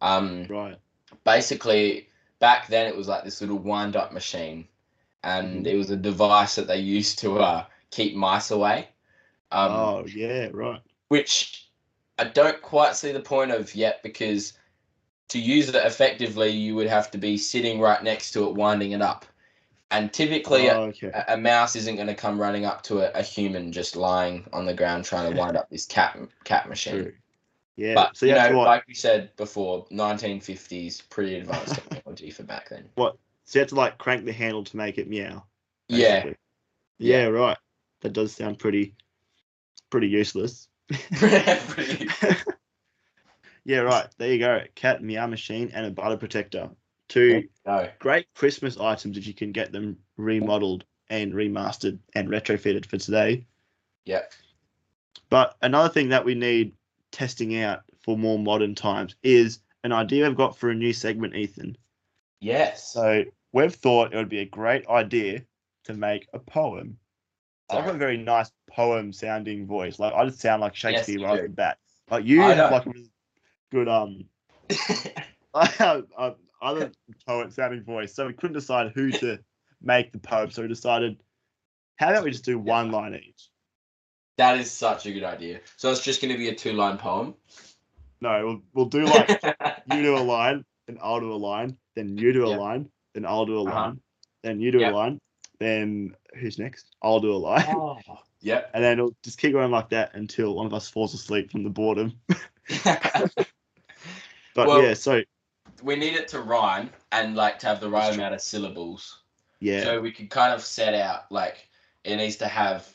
Um, 0.00 0.46
Right. 0.48 0.78
basically, 1.24 2.08
back 2.38 2.68
then 2.68 2.86
it 2.86 2.96
was 2.96 3.08
like 3.08 3.24
this 3.24 3.40
little 3.40 3.58
wind-up 3.58 4.12
machine, 4.12 4.68
and 5.22 5.64
Mhm. 5.64 5.70
it 5.70 5.76
was 5.76 5.90
a 5.90 5.96
device 5.96 6.54
that 6.56 6.66
they 6.66 6.78
used 6.78 7.18
to 7.20 7.38
uh, 7.38 7.66
keep 7.90 8.14
mice 8.14 8.50
away. 8.50 8.88
Um, 9.52 9.72
oh, 9.72 10.06
yeah, 10.06 10.48
right. 10.52 10.80
which 11.08 11.70
I 12.18 12.24
don't 12.24 12.60
quite 12.62 12.96
see 12.96 13.12
the 13.12 13.20
point 13.20 13.50
of 13.50 13.74
yet 13.74 14.02
because 14.02 14.52
to 15.28 15.38
use 15.40 15.68
it 15.68 15.74
effectively, 15.74 16.50
you 16.50 16.74
would 16.74 16.88
have 16.88 17.10
to 17.12 17.18
be 17.18 17.36
sitting 17.38 17.80
right 17.80 18.02
next 18.02 18.32
to 18.32 18.48
it, 18.48 18.54
winding 18.54 18.92
it 18.92 19.02
up. 19.02 19.24
And 19.90 20.12
typically, 20.12 20.70
Oh, 20.70 20.84
okay. 20.84 21.08
a, 21.08 21.34
a 21.34 21.36
mouse 21.36 21.74
isn't 21.76 21.96
going 21.96 22.06
to 22.06 22.14
come 22.14 22.40
running 22.40 22.64
up 22.64 22.82
to 22.84 23.00
a, 23.00 23.18
a 23.18 23.22
human 23.22 23.72
just 23.72 23.96
lying 23.96 24.48
on 24.52 24.66
the 24.66 24.74
ground 24.74 25.04
trying 25.04 25.32
to 25.32 25.38
wind 25.38 25.56
up 25.56 25.68
this 25.68 25.86
cat 25.86 26.18
cat 26.44 26.68
machine. 26.68 27.02
True. 27.02 27.12
Yeah. 27.76 27.94
But 27.94 28.16
so 28.16 28.26
you 28.26 28.34
know, 28.34 28.56
what. 28.56 28.66
like 28.66 28.86
we 28.86 28.94
said 28.94 29.34
before, 29.36 29.86
1950s, 29.86 31.08
pretty 31.08 31.36
advanced 31.36 31.74
technology 31.74 32.30
for 32.30 32.42
back 32.42 32.68
then. 32.68 32.88
What? 32.94 33.16
So 33.44 33.58
you 33.58 33.60
have 33.62 33.68
to 33.70 33.74
like 33.74 33.98
crank 33.98 34.24
the 34.24 34.32
handle 34.32 34.62
to 34.64 34.76
make 34.76 34.98
it 34.98 35.08
meow. 35.08 35.44
Yeah, 35.88 36.16
basically. 36.16 36.36
Yeah, 36.98 37.24
right. 37.26 37.58
That 38.02 38.12
does 38.12 38.32
sound 38.32 38.58
pretty, 38.58 38.94
pretty 39.90 40.08
useless. 40.08 40.68
pretty. 41.16 42.08
Yeah, 43.64 43.80
right. 43.80 44.08
There 44.18 44.32
you 44.32 44.38
go. 44.38 44.62
Cat 44.74 45.02
meow 45.02 45.26
machine 45.26 45.70
and 45.74 45.86
a 45.86 45.90
butter 45.90 46.16
protector. 46.16 46.70
Two 47.10 47.42
great 47.98 48.26
Christmas 48.34 48.78
items 48.78 49.18
if 49.18 49.26
you 49.26 49.34
can 49.34 49.50
get 49.50 49.72
them 49.72 49.98
remodeled 50.16 50.84
and 51.08 51.32
remastered 51.32 51.98
and 52.14 52.28
retrofitted 52.28 52.86
for 52.86 52.98
today. 52.98 53.44
Yeah. 54.04 54.22
But 55.28 55.56
another 55.60 55.88
thing 55.88 56.10
that 56.10 56.24
we 56.24 56.36
need 56.36 56.72
testing 57.10 57.60
out 57.60 57.80
for 58.00 58.16
more 58.16 58.38
modern 58.38 58.76
times 58.76 59.16
is 59.24 59.58
an 59.82 59.90
idea 59.90 60.24
I've 60.24 60.36
got 60.36 60.56
for 60.56 60.70
a 60.70 60.74
new 60.74 60.92
segment, 60.92 61.34
Ethan. 61.34 61.76
Yes. 62.40 62.92
So 62.92 63.24
we've 63.52 63.74
thought 63.74 64.14
it 64.14 64.16
would 64.16 64.28
be 64.28 64.38
a 64.38 64.46
great 64.46 64.86
idea 64.86 65.42
to 65.84 65.94
make 65.94 66.28
a 66.32 66.38
poem. 66.38 66.96
I've 67.68 67.84
got 67.84 67.96
a 67.96 67.98
very 67.98 68.18
nice 68.18 68.52
poem 68.70 69.12
sounding 69.12 69.66
voice. 69.66 69.98
Like 69.98 70.12
I 70.14 70.24
just 70.26 70.40
sound 70.40 70.60
like 70.60 70.76
Shakespeare 70.76 71.18
you 71.18 71.24
right 71.24 71.40
off 71.40 71.42
the 71.42 71.48
bat. 71.48 71.78
Like 72.08 72.24
you 72.24 72.42
I 72.42 72.54
have 72.54 72.70
like 72.70 72.86
a 72.86 72.90
really 72.90 73.10
good 73.72 73.88
um 73.88 74.24
uh, 75.54 76.32
other 76.62 76.90
poet 77.26 77.52
sounding 77.52 77.82
voice. 77.82 78.14
So 78.14 78.26
we 78.26 78.32
couldn't 78.32 78.54
decide 78.54 78.92
who 78.94 79.10
to 79.12 79.38
make 79.82 80.12
the 80.12 80.18
poem. 80.18 80.50
So 80.50 80.62
we 80.62 80.68
decided 80.68 81.22
how 81.96 82.10
about 82.10 82.24
we 82.24 82.30
just 82.30 82.44
do 82.44 82.58
one 82.58 82.90
line 82.90 83.14
each? 83.14 83.48
that 84.38 84.56
is 84.58 84.70
such 84.70 85.04
a 85.04 85.12
good 85.12 85.22
idea. 85.24 85.60
So 85.76 85.90
it's 85.90 86.00
just 86.02 86.22
going 86.22 86.32
to 86.32 86.38
be 86.38 86.48
a 86.48 86.54
two-line 86.54 86.96
poem. 86.96 87.34
No, 88.22 88.46
we'll 88.46 88.62
we'll 88.72 88.86
do 88.86 89.04
like 89.04 89.28
you 89.92 90.02
do 90.02 90.16
a 90.16 90.18
line, 90.20 90.64
then 90.86 90.96
I'll 91.02 91.20
do 91.20 91.30
a 91.32 91.36
line, 91.36 91.76
then 91.94 92.16
you 92.16 92.32
do 92.32 92.46
a 92.46 92.50
Yeah. 92.50 92.56
line, 92.56 92.90
then 93.12 93.26
I'll 93.26 93.44
do 93.44 93.58
a 93.58 93.64
Uh-huh. 93.64 93.74
line, 93.74 94.00
then 94.42 94.58
you 94.60 94.72
do 94.72 94.78
Yeah. 94.78 94.92
a 94.92 94.94
line, 94.94 95.18
then 95.58 96.16
who's 96.38 96.58
next? 96.58 96.86
I'll 97.02 97.20
do 97.20 97.32
a 97.34 97.36
line. 97.36 97.64
oh. 97.68 97.98
Yep. 98.40 98.70
And 98.72 98.82
then 98.82 98.98
it'll 98.98 99.14
just 99.22 99.38
keep 99.38 99.52
going 99.52 99.70
like 99.70 99.90
that 99.90 100.14
until 100.14 100.54
one 100.54 100.64
of 100.64 100.72
us 100.72 100.88
falls 100.88 101.12
asleep 101.12 101.50
from 101.50 101.62
the 101.62 101.68
boredom. 101.68 102.18
But 104.54 104.66
Well- 104.68 104.82
yeah, 104.82 104.94
so 104.94 105.20
we 105.82 105.96
need 105.96 106.14
it 106.14 106.28
to 106.28 106.40
rhyme 106.40 106.90
and 107.12 107.34
like 107.36 107.58
to 107.60 107.66
have 107.66 107.80
the 107.80 107.88
right 107.88 108.14
amount 108.14 108.34
of 108.34 108.40
syllables. 108.40 109.20
yeah, 109.60 109.84
So 109.84 110.00
we 110.00 110.12
could 110.12 110.30
kind 110.30 110.52
of 110.52 110.64
set 110.64 110.94
out 110.94 111.30
like 111.30 111.68
it 112.04 112.16
needs 112.16 112.36
to 112.36 112.48
have 112.48 112.88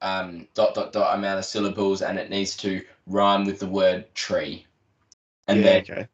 um, 0.00 0.46
dot 0.54 0.74
dot 0.74 0.92
dot 0.92 1.16
amount 1.16 1.38
of 1.38 1.44
syllables 1.44 2.02
and 2.02 2.18
it 2.18 2.30
needs 2.30 2.56
to 2.58 2.82
rhyme 3.06 3.44
with 3.44 3.58
the 3.58 3.66
word 3.66 4.12
tree. 4.14 4.66
And 5.48 5.60
yeah, 5.60 5.64
then 5.64 5.80
okay. 5.82 6.08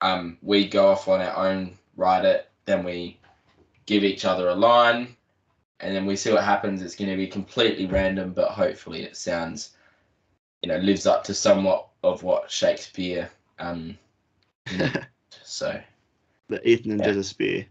um, 0.00 0.38
we 0.42 0.68
go 0.68 0.88
off 0.88 1.08
on 1.08 1.20
our 1.20 1.36
own, 1.48 1.76
write 1.96 2.24
it, 2.24 2.48
then 2.64 2.84
we 2.84 3.18
give 3.86 4.04
each 4.04 4.24
other 4.24 4.48
a 4.48 4.54
line, 4.54 5.16
and 5.80 5.94
then 5.94 6.06
we 6.06 6.16
see 6.16 6.32
what 6.32 6.44
happens. 6.44 6.82
It's 6.82 6.94
going 6.94 7.10
to 7.10 7.16
be 7.16 7.26
completely 7.26 7.86
random, 7.86 8.32
but 8.32 8.50
hopefully 8.50 9.02
it 9.02 9.16
sounds, 9.16 9.76
you 10.62 10.68
know, 10.68 10.78
lives 10.78 11.06
up 11.06 11.24
to 11.24 11.34
somewhat 11.34 11.88
of 12.02 12.22
what 12.22 12.50
Shakespeare. 12.50 13.30
Um, 13.58 13.98
so 15.52 15.80
the 16.48 16.66
Ethan 16.68 16.92
and 16.92 17.00
Yeah. 17.00 17.10
Jezza 17.12 17.24
spear. 17.24 17.66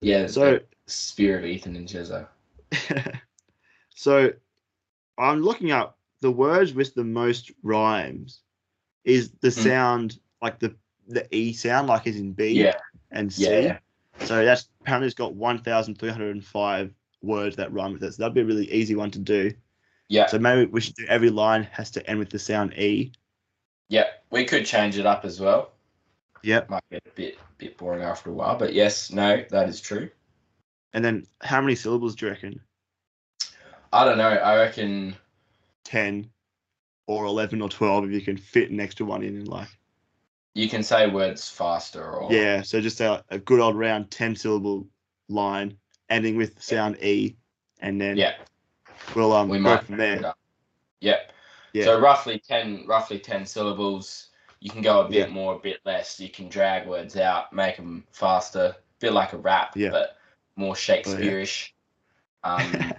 yeah, 0.00 0.26
So 0.26 0.60
spear 0.86 1.38
of 1.38 1.44
Ethan 1.44 1.76
and 1.76 1.86
Jezza. 1.88 2.28
so 3.94 4.32
I'm 5.18 5.42
looking 5.42 5.70
up 5.70 5.98
the 6.20 6.30
words 6.30 6.72
with 6.72 6.94
the 6.94 7.04
most 7.04 7.50
rhymes 7.62 8.40
is 9.04 9.30
the 9.40 9.50
Hmm. 9.50 9.60
sound 9.60 10.20
like 10.40 10.58
the 10.58 10.74
the 11.08 11.26
E 11.34 11.52
sound 11.52 11.88
like 11.88 12.06
is 12.06 12.16
in 12.16 12.32
B 12.32 12.52
Yeah, 12.52 12.78
and 13.10 13.32
C. 13.32 13.42
yeah, 13.42 13.78
So 14.20 14.44
that's 14.44 14.68
apparently 14.80 15.06
it's 15.06 15.16
got 15.16 15.34
1,305 15.34 16.94
words 17.22 17.56
that 17.56 17.72
rhyme 17.72 17.92
with 17.92 18.04
it. 18.04 18.14
So 18.14 18.22
that'd 18.22 18.34
be 18.34 18.40
a 18.40 18.44
really 18.44 18.70
easy 18.72 18.94
one 18.94 19.10
to 19.10 19.18
do. 19.18 19.52
yeah, 20.08 20.26
So 20.28 20.38
maybe 20.38 20.70
we 20.70 20.80
should 20.80 20.94
do 20.94 21.06
every 21.08 21.30
line 21.30 21.64
has 21.64 21.90
to 21.92 22.08
end 22.08 22.20
with 22.20 22.30
the 22.30 22.38
sound 22.38 22.72
E. 22.78 23.12
yeah. 23.88 24.06
We 24.30 24.44
could 24.44 24.64
change 24.64 24.96
it 24.96 25.04
up 25.06 25.24
as 25.24 25.40
well. 25.40 25.71
Yep. 26.42 26.70
Might 26.70 26.82
get 26.90 27.02
a 27.06 27.10
bit 27.10 27.38
bit 27.58 27.76
boring 27.76 28.02
after 28.02 28.30
a 28.30 28.32
while, 28.32 28.56
but 28.56 28.72
yes, 28.72 29.12
no, 29.12 29.44
that 29.50 29.68
is 29.68 29.80
true. 29.80 30.10
And 30.92 31.04
then 31.04 31.26
how 31.40 31.60
many 31.60 31.74
syllables 31.74 32.14
do 32.14 32.26
you 32.26 32.32
reckon? 32.32 32.60
I 33.92 34.04
don't 34.04 34.18
know. 34.18 34.28
I 34.28 34.56
reckon 34.56 35.14
10 35.84 36.28
or 37.06 37.24
11 37.24 37.60
or 37.60 37.68
12 37.68 38.06
if 38.06 38.10
you 38.12 38.20
can 38.20 38.36
fit 38.36 38.70
an 38.70 38.80
extra 38.80 39.04
one 39.04 39.22
in 39.22 39.36
and 39.36 39.48
like 39.48 39.68
you 40.54 40.68
can 40.68 40.82
say 40.82 41.08
words 41.08 41.48
faster 41.48 42.04
or 42.04 42.32
yeah 42.32 42.62
so 42.62 42.80
just 42.80 43.00
a, 43.00 43.24
a 43.30 43.38
good 43.38 43.58
old 43.58 43.76
round 43.76 44.08
10 44.10 44.36
syllable 44.36 44.86
line 45.28 45.76
ending 46.08 46.36
with 46.36 46.54
the 46.54 46.62
sound 46.62 46.96
e 47.02 47.36
and 47.82 48.00
then 48.00 48.16
yeah. 48.16 48.34
we'll 49.14 49.32
um 49.32 49.48
we 49.48 49.58
go 49.58 49.64
might 49.64 49.84
from 49.84 49.98
there. 49.98 50.34
Yep. 51.00 51.32
yeah 51.72 51.84
So 51.84 52.00
roughly 52.00 52.38
ten, 52.38 52.84
roughly 52.86 53.18
ten 53.18 53.44
syllables. 53.44 54.28
You 54.62 54.70
can 54.70 54.80
go 54.80 55.00
a 55.00 55.08
bit 55.08 55.28
Yeah. 55.28 55.34
more, 55.34 55.56
a 55.56 55.58
bit 55.58 55.80
less. 55.84 56.20
You 56.20 56.28
can 56.28 56.48
drag 56.48 56.86
words 56.86 57.16
out, 57.16 57.52
make 57.52 57.76
them 57.76 58.04
faster, 58.12 58.76
bit 59.00 59.12
like 59.12 59.32
a 59.32 59.36
rap, 59.38 59.76
Yeah. 59.76 59.88
Oh, 59.88 59.90
but 59.92 60.16
more 60.54 60.74
Shakespeareish. 60.74 61.70
Um, 62.44 62.94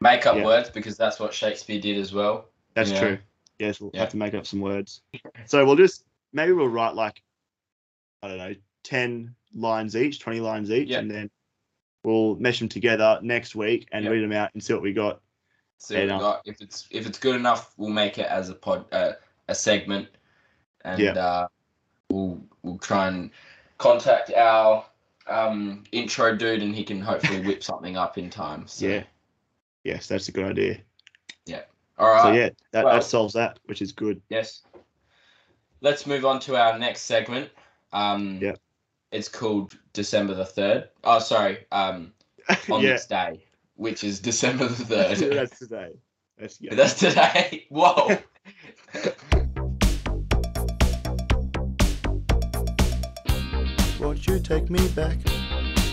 make 0.00 0.24
up 0.26 0.36
Yeah. 0.36 0.44
words 0.44 0.70
because 0.70 0.96
that's 0.96 1.18
what 1.18 1.34
Shakespeare 1.34 1.80
did 1.80 1.98
as 1.98 2.12
well. 2.12 2.46
that's 2.74 2.90
yeah. 2.92 3.00
true 3.00 3.18
yes 3.58 3.80
we'll 3.80 3.90
Yeah. 3.92 4.00
have 4.00 4.10
to 4.10 4.16
make 4.16 4.32
up 4.34 4.46
some 4.46 4.60
words 4.60 5.02
so 5.44 5.66
we'll 5.66 5.74
just 5.76 6.04
maybe 6.32 6.52
we'll 6.52 6.68
write 6.68 6.94
like 6.94 7.20
i 8.22 8.28
don't 8.28 8.38
know 8.38 8.54
10 8.84 9.34
lines 9.54 9.96
each 9.96 10.20
20 10.20 10.40
lines 10.40 10.70
each 10.70 10.88
Yeah. 10.88 11.00
and 11.00 11.10
then 11.10 11.28
we'll 12.04 12.36
mesh 12.36 12.58
them 12.60 12.68
together 12.68 13.18
next 13.22 13.54
week 13.56 13.86
and 13.92 14.04
Yeah. 14.04 14.12
read 14.12 14.22
them 14.22 14.32
out 14.32 14.50
and 14.54 14.62
see 14.62 14.72
what 14.72 14.82
we 14.82 14.92
got 14.92 15.20
See 15.78 15.94
what 15.96 16.02
we 16.04 16.08
got. 16.08 16.42
If 16.46 16.60
it's 16.62 16.86
if 16.90 17.06
it's 17.06 17.18
good 17.18 17.34
enough, 17.36 17.72
we'll 17.76 17.90
make 17.90 18.18
it 18.18 18.26
as 18.26 18.48
a 18.50 18.54
pod, 18.54 18.84
uh, 18.92 19.12
a 19.48 19.54
segment, 19.54 20.08
and 20.84 21.00
Yeah. 21.00 21.12
uh, 21.12 21.48
we'll 22.10 22.40
we'll 22.62 22.78
try 22.78 23.08
and 23.08 23.30
contact 23.78 24.32
our 24.34 24.84
um, 25.26 25.84
intro 25.92 26.34
dude, 26.36 26.62
and 26.62 26.74
he 26.74 26.84
can 26.84 27.00
hopefully 27.00 27.40
whip 27.46 27.62
something 27.62 27.96
up 27.96 28.18
in 28.18 28.30
time. 28.30 28.66
So. 28.66 28.86
yeah 28.86 29.02
yes 29.84 30.06
that's 30.06 30.28
a 30.28 30.32
good 30.32 30.44
idea 30.44 30.76
Yeah. 31.46 31.62
All 31.98 32.08
right. 32.10 32.22
so 32.22 32.32
yeah 32.32 32.50
that, 32.72 32.84
well- 32.84 32.94
that 32.94 33.04
solves 33.04 33.32
that 33.34 33.58
which 33.66 33.80
is 33.80 33.92
good 33.92 34.20
Yes. 34.28 34.62
Let's 35.82 36.06
move 36.06 36.26
on 36.26 36.40
to 36.40 36.56
our 36.56 36.78
next 36.78 37.02
segment. 37.02 37.48
Um, 37.94 38.38
Yep. 38.42 38.58
It's 39.12 39.28
called 39.30 39.78
December 39.94 40.34
the 40.34 40.44
third. 40.44 40.90
Oh, 41.04 41.18
sorry. 41.18 41.64
Um, 41.72 42.12
on 42.70 42.82
yeah 42.82 42.92
this 42.92 43.06
day, 43.06 43.42
which 43.76 44.04
is 44.04 44.20
December 44.30 44.68
the 44.68 44.84
third. 44.84 45.16
that's 45.18 45.58
today 45.58 45.92
that's, 46.38 46.60
yeah. 46.60 46.74
That's 46.74 46.94
today. 46.98 47.66
Whoa. 47.70 48.18
Won't 54.20 54.28
you 54.28 54.38
take 54.40 54.68
me 54.68 54.86
back 54.88 55.16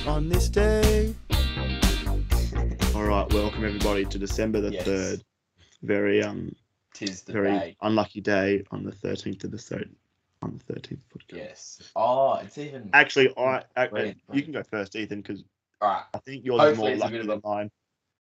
on 0.06 0.28
this 0.28 0.50
day? 0.50 1.16
All 2.94 3.06
right, 3.06 3.26
welcome 3.32 3.64
everybody 3.64 4.04
to 4.04 4.20
December 4.20 4.60
the 4.60 4.74
Yes. 4.74 4.84
third. 4.84 5.24
Very 5.82 6.22
um, 6.22 6.54
Tis 6.94 7.22
the 7.22 7.32
very 7.32 7.52
day. 7.58 7.78
unlucky 7.82 8.20
day 8.20 8.66
on 8.72 8.84
the 8.84 8.92
thirteenth 8.92 9.46
of 9.46 9.52
the 9.52 9.58
third, 9.58 9.96
on 10.42 10.58
the 10.58 10.74
thirteenth 10.74 11.00
podcast. 11.10 11.38
Yes. 11.38 11.92
Oh, 11.96 12.34
it's 12.40 12.58
even. 12.58 12.90
Actually, 12.92 13.34
I, 13.38 13.64
I 13.78 13.88
Brilliant, 13.88 14.20
you 14.34 14.42
can 14.42 14.52
go 14.52 14.62
first, 14.62 14.98
Ethan, 14.98 15.22
because 15.22 15.46
All 15.80 15.88
right. 15.88 16.04
I 16.14 16.18
think 16.18 16.44
yours 16.44 16.60
is 16.60 16.68
Hopefully 16.68 16.88
more 16.88 16.92
it's 16.96 17.02
a 17.02 17.06
lucky 17.06 17.18
bit 17.20 17.28
than 17.28 17.38
of 17.38 17.44
mine. 17.46 17.72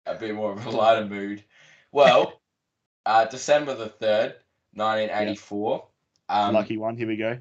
A 0.05 0.15
bit 0.15 0.33
more 0.33 0.53
of 0.53 0.65
a 0.65 0.69
lighter 0.69 1.05
mood. 1.05 1.43
Well, 1.91 2.39
uh, 3.05 3.25
December 3.25 3.75
the 3.75 3.89
third, 3.89 4.35
nineteen 4.73 5.13
eighty-four. 5.13 5.85
Um, 6.29 6.53
Lucky 6.53 6.77
one. 6.77 6.95
Here 6.95 7.07
we 7.09 7.17
go. 7.17 7.39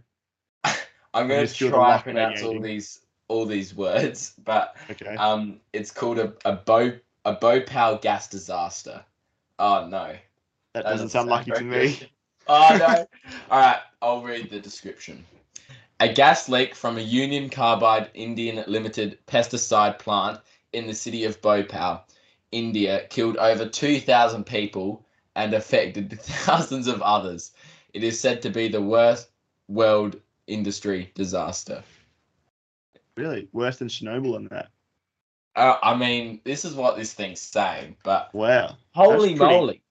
I'm 1.17 1.29
going 1.29 1.41
to 1.41 1.47
just 1.47 1.59
feel 1.59 1.71
the 1.71 1.77
try 1.77 1.95
and 1.95 2.03
pronounce 2.03 2.43
all 2.43 2.61
these 2.61 3.01
all 3.29 3.47
these 3.47 3.75
words, 3.75 4.35
but 4.45 4.77
Okay. 4.91 5.17
um, 5.17 5.61
it's 5.73 5.91
called 5.91 6.19
a 6.19 6.33
a 6.45 6.53
bow 6.53 6.93
a 7.25 7.33
Bhopal 7.33 7.97
gas 7.99 8.29
disaster. 8.29 9.05
Oh 9.59 9.89
no, 9.89 10.15
that 10.75 10.85
doesn't 10.85 11.09
sound 11.09 11.29
lucky 11.29 11.51
to 11.53 11.65
me. 11.65 11.99
Oh 12.47 12.77
no. 12.79 13.07
All 13.51 13.61
right, 13.61 13.81
I'll 14.03 14.23
read 14.23 14.51
the 14.51 14.61
description. 14.61 15.25
A 15.99 16.13
gas 16.13 16.49
leak 16.49 16.75
from 16.75 16.97
a 16.99 17.01
Union 17.01 17.49
Carbide 17.49 18.11
Indian 18.15 18.63
Limited 18.67 19.19
pesticide 19.27 19.99
plant 19.99 20.41
in 20.73 20.87
the 20.87 20.95
city 20.95 21.25
of 21.25 21.41
Bhopal, 21.41 22.05
India, 22.53 23.07
killed 23.09 23.37
over 23.39 23.67
2,000 23.67 24.45
people 24.45 25.05
and 25.35 25.55
affected 25.55 26.21
thousands 26.21 26.87
of 26.87 27.01
others. 27.03 27.53
It 27.95 28.05
is 28.05 28.21
said 28.21 28.43
to 28.43 28.51
be 28.51 28.69
the 28.69 28.83
worst 28.83 29.31
world 29.69 30.21
industry 30.47 31.11
disaster. 31.15 31.83
Really? 33.17 33.49
Worse 33.53 33.79
than 33.79 33.89
Chernobyl 33.89 34.37
and 34.37 34.49
that. 34.51 34.69
Uh, 35.55 35.77
I 35.83 35.97
mean, 35.97 36.41
this 36.45 36.65
is 36.67 36.75
what 36.75 36.97
this 36.97 37.15
thing's 37.15 37.41
saying, 37.41 37.97
but 38.05 38.33
Wow. 38.35 38.77
holy 38.95 39.35
pretty- 39.37 39.55
moly. 39.55 39.83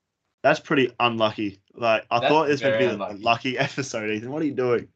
That's 0.43 0.59
pretty 0.59 0.93
unlucky. 0.99 1.59
Like 1.73 2.05
I 2.11 2.19
That's 2.19 2.31
thought 2.31 2.47
this 2.47 2.63
would 2.63 2.77
be 2.77 2.85
a 2.85 2.95
lucky 2.95 3.57
episode, 3.57 4.11
Ethan. 4.11 4.31
What 4.31 4.43
are 4.43 4.45
you 4.45 4.53
doing? 4.53 4.87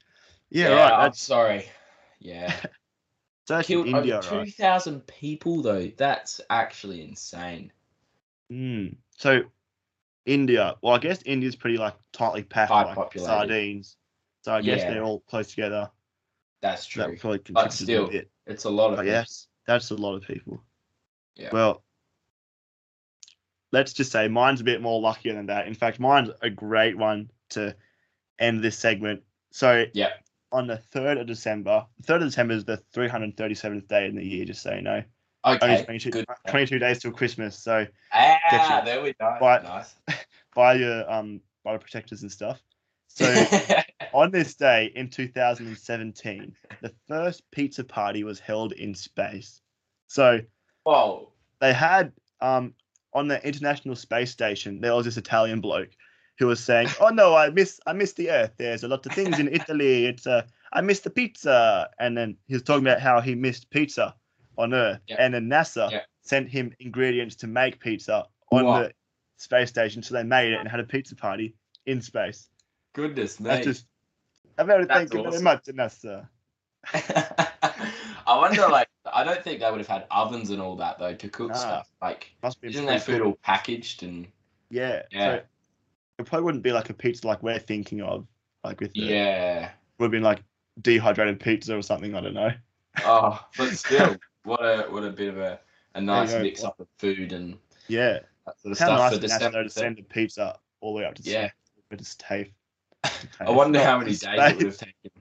Yeah, 0.51 0.69
Yeah, 0.69 0.75
right. 0.75 1.05
I'm 1.05 1.13
sorry. 1.13 1.65
Yeah. 2.19 2.51
so 3.47 3.55
that's 3.55 3.67
in 3.69 3.83
Killed 3.83 3.87
India, 3.97 4.19
over 4.19 4.37
right? 4.37 4.45
2,000 4.45 5.07
people, 5.07 5.63
though. 5.63 5.87
That's 5.97 6.39
actually 6.51 7.01
insane. 7.01 7.71
Mm. 8.51 8.95
So 9.17 9.41
India. 10.27 10.75
Well, 10.83 10.93
I 10.93 10.99
guess 10.99 11.23
India's 11.23 11.55
pretty 11.55 11.77
like 11.77 11.95
tightly 12.13 12.43
packed, 12.43 12.71
High 12.71 12.83
like 12.83 12.95
populated. 12.95 13.27
sardines. 13.27 13.95
So 14.41 14.53
I 14.53 14.61
guess 14.61 14.79
Yeah. 14.79 14.91
they're 14.91 15.03
all 15.03 15.19
close 15.21 15.49
together. 15.49 15.89
That's 16.61 16.85
true. 16.85 17.03
that 17.03 17.19
probably 17.19 17.39
But 17.51 17.71
still, 17.73 18.05
a 18.07 18.11
bit. 18.11 18.31
it's 18.45 18.65
a 18.65 18.69
lot 18.69 18.97
of 18.97 19.05
yes, 19.05 19.47
that's 19.65 19.91
a 19.91 19.95
lot 19.95 20.15
of 20.15 20.23
people. 20.23 20.61
Yeah. 21.35 21.49
Well, 21.53 21.83
let's 23.71 23.93
just 23.93 24.11
say 24.11 24.27
mine's 24.27 24.61
a 24.61 24.63
bit 24.63 24.81
more 24.81 24.99
luckier 24.99 25.33
than 25.33 25.45
that. 25.47 25.67
In 25.67 25.73
fact, 25.73 25.99
mine's 25.99 26.29
a 26.41 26.49
great 26.49 26.97
one 26.97 27.29
to 27.49 27.75
end 28.39 28.63
this 28.63 28.77
segment. 28.77 29.23
So 29.51 29.85
Yeah. 29.93 30.13
on 30.51 30.67
the 30.67 30.77
third 30.77 31.17
of 31.17 31.27
December, 31.27 31.85
the 31.97 32.03
third 32.03 32.21
of 32.21 32.27
December 32.29 32.55
is 32.55 32.65
the 32.65 32.77
337th 32.93 33.87
day 33.87 34.07
in 34.07 34.15
the 34.15 34.25
year, 34.25 34.45
just 34.45 34.61
so 34.61 34.73
you 34.73 34.81
know. 34.81 35.03
Only 35.45 35.57
Okay. 35.63 35.85
22, 35.85 36.11
Good. 36.11 36.25
22 36.49 36.79
days 36.79 36.99
till 36.99 37.11
Christmas. 37.11 37.57
So 37.57 37.85
Ah, 38.11 38.81
there 38.83 39.01
we 39.01 39.13
go. 39.13 39.37
But- 39.39 39.63
nice. 39.63 39.95
buy 40.55 40.73
your 40.73 41.09
um 41.09 41.41
buy 41.63 41.73
the 41.73 41.79
protectors 41.79 42.23
and 42.23 42.31
stuff. 42.31 42.61
So 43.07 43.25
on 44.13 44.31
this 44.31 44.55
day 44.55 44.91
in 44.95 45.09
2017, 45.09 46.55
the 46.81 46.93
first 47.07 47.43
pizza 47.51 47.83
party 47.83 48.23
was 48.23 48.39
held 48.39 48.71
in 48.73 48.93
space. 48.95 49.61
So 50.07 50.39
Whoa. 50.83 51.31
they 51.59 51.73
had 51.73 52.11
um 52.41 52.73
on 53.13 53.27
the 53.27 53.45
International 53.45 53.95
Space 53.95 54.31
Station 54.31 54.79
there 54.81 54.93
was 54.95 55.05
this 55.05 55.17
Italian 55.17 55.61
bloke 55.61 55.89
who 56.37 56.47
was 56.47 56.63
saying, 56.63 56.87
"Oh 57.01 57.09
no, 57.09 57.35
I 57.35 57.49
miss 57.49 57.79
I 57.85 57.93
miss 57.93 58.13
the 58.13 58.29
Earth. 58.31 58.53
There's 58.57 58.83
a 58.83 58.87
lot 58.87 59.05
of 59.05 59.11
things 59.13 59.39
in 59.39 59.47
Italy. 59.53 60.05
It's 60.05 60.25
uh, 60.25 60.43
I 60.73 60.81
miss 60.81 61.01
the 61.01 61.09
pizza." 61.09 61.89
And 61.99 62.17
then 62.17 62.37
he 62.47 62.53
was 62.53 62.63
talking 62.63 62.85
about 62.85 63.01
how 63.01 63.19
he 63.19 63.35
missed 63.35 63.69
pizza 63.71 64.15
on 64.57 64.73
Earth, 64.73 64.99
Yeah. 65.07 65.17
and 65.19 65.33
then 65.33 65.47
NASA 65.49 65.91
Yeah. 65.91 66.01
sent 66.21 66.49
him 66.49 66.73
ingredients 66.79 67.35
to 67.37 67.47
make 67.47 67.79
pizza 67.79 68.25
on 68.51 68.65
Wow. 68.65 68.79
the 68.83 68.93
space 69.37 69.69
station, 69.69 70.01
so 70.03 70.13
they 70.13 70.23
made 70.23 70.53
it 70.53 70.59
and 70.59 70.67
had 70.69 70.79
a 70.79 70.83
pizza 70.83 71.15
party 71.15 71.55
in 71.85 72.01
space. 72.01 72.49
Goodness 72.93 73.39
me. 73.39 73.49
That's 73.49 73.65
just. 73.65 73.85
I 74.59 74.63
very 74.63 74.85
That's 74.85 75.09
thank 75.09 75.13
you 75.13 75.23
very 75.23 75.35
awesome. 75.35 75.43
much, 75.45 75.63
NASA. 75.65 76.27
I 78.27 78.37
wonder, 78.37 78.67
like, 78.67 78.89
I 79.11 79.23
don't 79.23 79.41
think 79.43 79.61
they 79.61 79.71
would 79.71 79.79
have 79.79 79.87
had 79.87 80.05
ovens 80.11 80.49
and 80.49 80.61
all 80.61 80.75
that 80.77 80.99
though 80.99 81.13
to 81.15 81.29
cook 81.29 81.49
Nah. 81.51 81.55
stuff. 81.55 81.89
Like, 82.01 82.31
Must 82.43 82.59
be 82.59 82.67
isn't 82.67 82.85
their 82.85 82.99
food 82.99 83.21
all 83.21 83.35
packaged 83.41 84.03
and 84.03 84.27
Yeah. 84.69 85.03
Yeah. 85.11 85.25
So 85.35 85.41
it 86.19 86.25
probably 86.25 86.43
wouldn't 86.43 86.63
be 86.63 86.73
like 86.73 86.89
a 86.89 86.93
pizza 86.93 87.25
like 87.25 87.41
we're 87.41 87.57
thinking 87.59 88.01
of, 88.01 88.27
like 88.63 88.81
with 88.81 88.93
the 88.93 88.99
yeah? 89.01 89.71
would 89.97 90.05
have 90.05 90.11
been 90.11 90.23
like 90.23 90.43
dehydrated 90.81 91.39
pizza 91.39 91.77
or 91.77 91.81
something. 91.81 92.13
I 92.13 92.21
don't 92.21 92.33
know. 92.33 92.51
Oh, 93.05 93.41
but 93.57 93.69
still, 93.77 94.17
what 94.43 94.59
a 94.61 94.87
what 94.91 95.03
a 95.05 95.09
bit 95.11 95.29
of 95.29 95.37
a, 95.37 95.59
a 95.95 96.01
nice 96.01 96.33
go. 96.33 96.43
mix 96.43 96.63
up 96.65 96.79
of 96.81 96.87
food 96.97 97.31
and 97.31 97.57
Yeah, 97.87 98.19
that 98.45 98.59
sort 98.59 98.73
of 98.73 98.79
how 98.79 98.85
stuff 98.87 98.99
nice 98.99 99.13
for 99.13 99.21
December. 99.21 99.63
to 99.63 99.69
send 99.69 99.99
a 99.99 100.03
pizza 100.03 100.59
all 100.81 100.93
the 100.93 100.99
way 100.99 101.05
up 101.05 101.15
to 101.15 101.23
Yeah. 101.23 101.49
to 101.91 102.17
taste. 102.17 102.51
I 103.03 103.49
wonder 103.49 103.83
how 103.83 103.97
many 103.99 104.11
days 104.11 104.23
it 104.23 104.57
would 104.57 104.65
have 104.65 104.77
taken. 104.77 105.11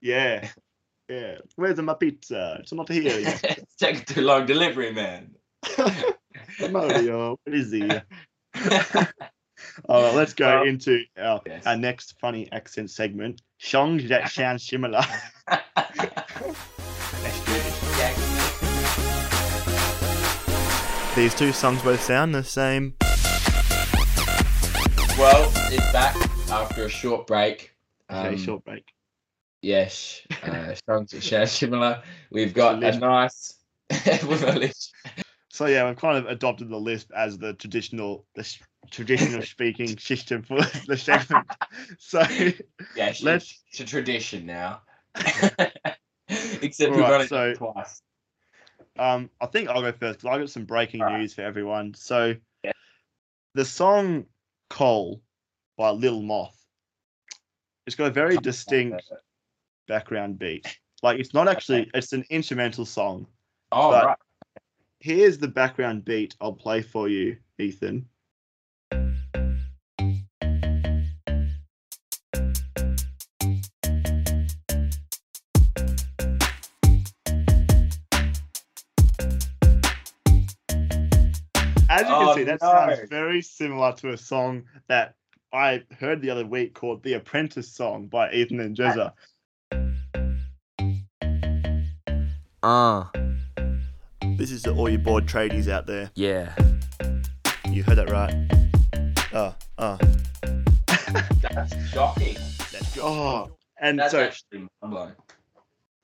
Yeah, 0.00 0.48
yeah. 1.08 1.38
Where's 1.56 1.78
my 1.80 1.94
pizza? 1.94 2.58
It's 2.60 2.72
not 2.72 2.88
here 2.88 3.02
it's 3.16 3.74
taking 3.76 4.04
too 4.04 4.22
long. 4.22 4.46
Delivery 4.46 4.92
man. 4.92 5.34
Mario, 6.70 7.38
what 7.42 7.54
is 7.54 7.72
he? 7.72 7.82
All 9.88 10.02
right, 10.02 10.14
let's 10.14 10.34
go 10.34 10.46
Well, 10.60 10.64
into 10.68 11.02
our, 11.18 11.40
yes. 11.46 11.66
our 11.66 11.76
next 11.76 12.18
funny 12.20 12.50
accent 12.52 12.90
segment. 12.90 13.42
Shong 13.58 13.98
that 14.08 14.30
Shan 14.30 14.58
similar. 14.58 15.00
Let's 15.48 15.98
do 17.44 17.52
this. 17.52 17.78
These 21.16 21.34
two 21.34 21.52
songs 21.52 21.82
both 21.82 22.00
sound 22.00 22.32
the 22.34 22.44
same. 22.44 22.94
well, 25.18 25.50
it's 25.72 25.92
back 25.92 26.14
after 26.50 26.84
a 26.84 26.88
short 26.88 27.26
break. 27.26 27.74
Okay, 28.10 28.28
Um, 28.30 28.36
short 28.36 28.64
break. 28.64 28.84
Yes, 29.60 30.20
uh, 30.44 30.74
songs 30.86 31.12
share 31.22 31.46
similar. 31.46 32.02
We've 32.30 32.54
got 32.54 32.76
a 32.76 32.78
list. 32.78 33.00
nice 33.00 33.54
with 34.26 34.42
a 34.44 34.52
list. 34.58 34.94
So 35.50 35.66
yeah, 35.66 35.86
we've 35.88 35.96
kind 35.98 36.16
of 36.16 36.26
adopted 36.26 36.68
the 36.68 36.76
lisp 36.78 37.10
as 37.16 37.36
the 37.38 37.54
traditional, 37.54 38.24
the 38.36 38.44
sh- 38.44 38.60
traditional 38.90 39.42
speaking 39.56 39.98
system 39.98 40.42
for 40.42 40.58
the 40.86 40.96
segment. 40.96 41.46
So 41.98 42.20
Yeah, 42.94 43.08
it's, 43.08 43.22
Let's- 43.22 43.62
it's 43.70 43.80
a 43.80 43.84
tradition 43.84 44.46
now. 44.46 44.82
Except 46.62 46.92
we've 46.92 47.00
Alright, 47.00 47.12
only 47.12 47.26
so- 47.26 47.48
it 47.50 47.56
twice. 47.56 48.02
um, 48.98 49.28
I 49.40 49.46
think 49.46 49.68
I'll 49.68 49.82
go 49.82 49.92
first 49.92 50.20
because 50.20 50.24
I 50.36 50.38
got 50.38 50.50
some 50.50 50.64
breaking 50.64 51.04
news 51.04 51.34
for 51.34 51.42
everyone. 51.42 51.94
So 51.94 52.34
Yeah. 52.62 52.72
the 53.54 53.64
song 53.64 54.26
"Coal" 54.70 55.20
by 55.78 55.90
Lil 55.90 56.20
Moth, 56.20 56.66
it's 57.86 57.94
got 57.96 58.08
a 58.08 58.10
very 58.10 58.36
distinct 58.38 59.00
background 59.86 60.38
beat. 60.38 60.66
Like 61.02 61.20
it's 61.20 61.32
not 61.32 61.46
actually, 61.48 61.88
it's 61.94 62.12
an 62.12 62.24
instrumental 62.28 62.84
song. 62.84 63.26
Oh, 63.70 63.92
right. 63.92 64.16
Here's 64.98 65.38
the 65.38 65.46
background 65.46 66.04
beat 66.04 66.34
I'll 66.40 66.52
play 66.52 66.82
for 66.82 67.08
you, 67.08 67.36
Ethan. 67.58 68.06
As 81.90 82.06
you 82.06 82.14
Oh, 82.14 82.26
can 82.26 82.34
see, 82.34 82.44
that 82.44 82.58
no. 82.60 82.68
sounds 82.68 83.08
very 83.08 83.40
similar 83.40 83.92
to 83.94 84.10
a 84.10 84.16
song 84.16 84.64
that 84.88 85.14
I 85.52 85.82
heard 85.98 86.20
the 86.20 86.30
other 86.30 86.44
week 86.46 86.74
called 86.74 87.02
The 87.02 87.14
Apprentice 87.14 87.70
Song 87.70 88.06
by 88.06 88.30
Ethan 88.32 88.60
and 88.60 88.76
Jezza. 88.76 89.12
Uh, 92.62 93.04
This 94.36 94.50
is 94.50 94.62
to 94.64 94.74
all 94.74 94.88
you 94.88 94.98
bored 94.98 95.26
tradies 95.26 95.68
out 95.68 95.86
there. 95.86 96.10
yeah. 96.14 96.54
You 97.70 97.82
heard 97.82 97.96
that 97.96 98.10
right. 98.10 98.34
Uh, 99.32 99.52
uh. 99.78 99.96
That's 101.42 101.90
shocking. 101.90 102.34
that's 102.72 102.98
Oh, 102.98 103.50
and 103.80 103.98
That's 103.98 104.12
so 104.12 104.20
actually 104.20 104.58
mind 104.60 104.70
blowing. 104.82 105.12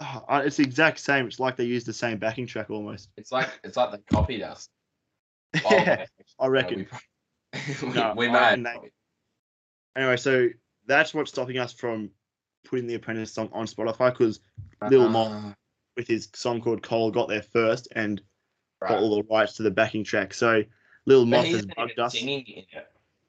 oh, 0.01 0.25
uh, 0.29 0.43
it's 0.45 0.57
the 0.57 0.63
exact 0.63 0.99
same. 1.01 1.27
It's 1.27 1.41
like 1.41 1.57
they 1.57 1.65
used 1.65 1.87
the 1.87 1.93
same 1.93 2.19
backing 2.19 2.47
track 2.47 2.71
almost. 2.71 3.09
It's 3.17 3.33
like 3.33 3.49
it's 3.65 3.77
like 3.77 3.91
they 3.93 3.99
copied 4.15 4.43
us. 4.43 4.69
Oh, 5.65 5.71
yeah, 5.71 6.05
I 6.41 6.45
no, 6.47 6.51
reckon. 6.51 6.87
We, 7.53 7.59
we, 7.89 7.93
No, 7.95 8.15
we 8.17 8.29
I 8.29 8.33
may 8.33 8.39
reckon 8.39 8.65
have 8.65 8.83
they- 8.83 8.91
Anyway, 9.97 10.17
so 10.17 10.49
that's 10.87 11.15
what's 11.15 11.31
stopping 11.31 11.59
us 11.59 11.73
from 11.73 12.11
putting 12.65 12.87
the 12.87 12.95
Apprentice 12.95 13.33
song 13.33 13.49
on 13.53 13.67
Spotify 13.67 14.11
because 14.11 14.41
Lil 14.91 15.09
Moth 15.09 15.31
Ah, 15.33 15.55
with 15.97 16.09
his 16.09 16.29
song 16.35 16.61
called 16.61 16.83
Cole 16.83 17.11
got 17.11 17.29
there 17.29 17.43
first 17.43 17.89
and 17.95 18.21
right. 18.81 18.89
got 18.89 19.01
all 19.01 19.17
the 19.17 19.23
rights 19.33 19.55
to 19.55 19.63
the 19.63 19.71
backing 19.71 20.03
track. 20.05 20.35
So 20.35 20.63
Lil 21.07 21.25
But 21.25 21.31
Moth 21.31 21.47
has 21.47 21.67
bugged 21.67 21.99
us. 21.99 22.13
singing 22.15 22.45
in 22.47 22.65
it. 22.73 22.87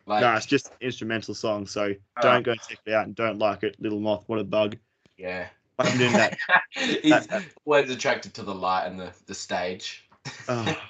Like, 0.07 0.21
no, 0.21 0.33
it's 0.35 0.45
just 0.45 0.71
instrumental 0.81 1.33
song. 1.33 1.65
So 1.67 1.93
Oh. 2.17 2.21
don't 2.21 2.43
go 2.43 2.53
check 2.55 2.79
it 2.85 2.93
out 2.93 3.05
and 3.07 3.15
don't 3.15 3.39
like 3.39 3.63
it. 3.63 3.75
Little 3.79 3.99
Moth, 3.99 4.23
what 4.27 4.39
a 4.39 4.43
bug. 4.43 4.77
yeah. 5.17 5.47
Happened 5.77 6.01
in 6.01 6.13
that? 6.13 6.37
He's 6.71 7.27
that- 7.27 7.43
always 7.65 7.89
attracted 7.89 8.33
to 8.35 8.43
the 8.43 8.55
light 8.55 8.85
and 8.85 8.97
the, 8.99 9.11
the 9.27 9.33
stage. 9.35 10.07
Oh. 10.47 10.75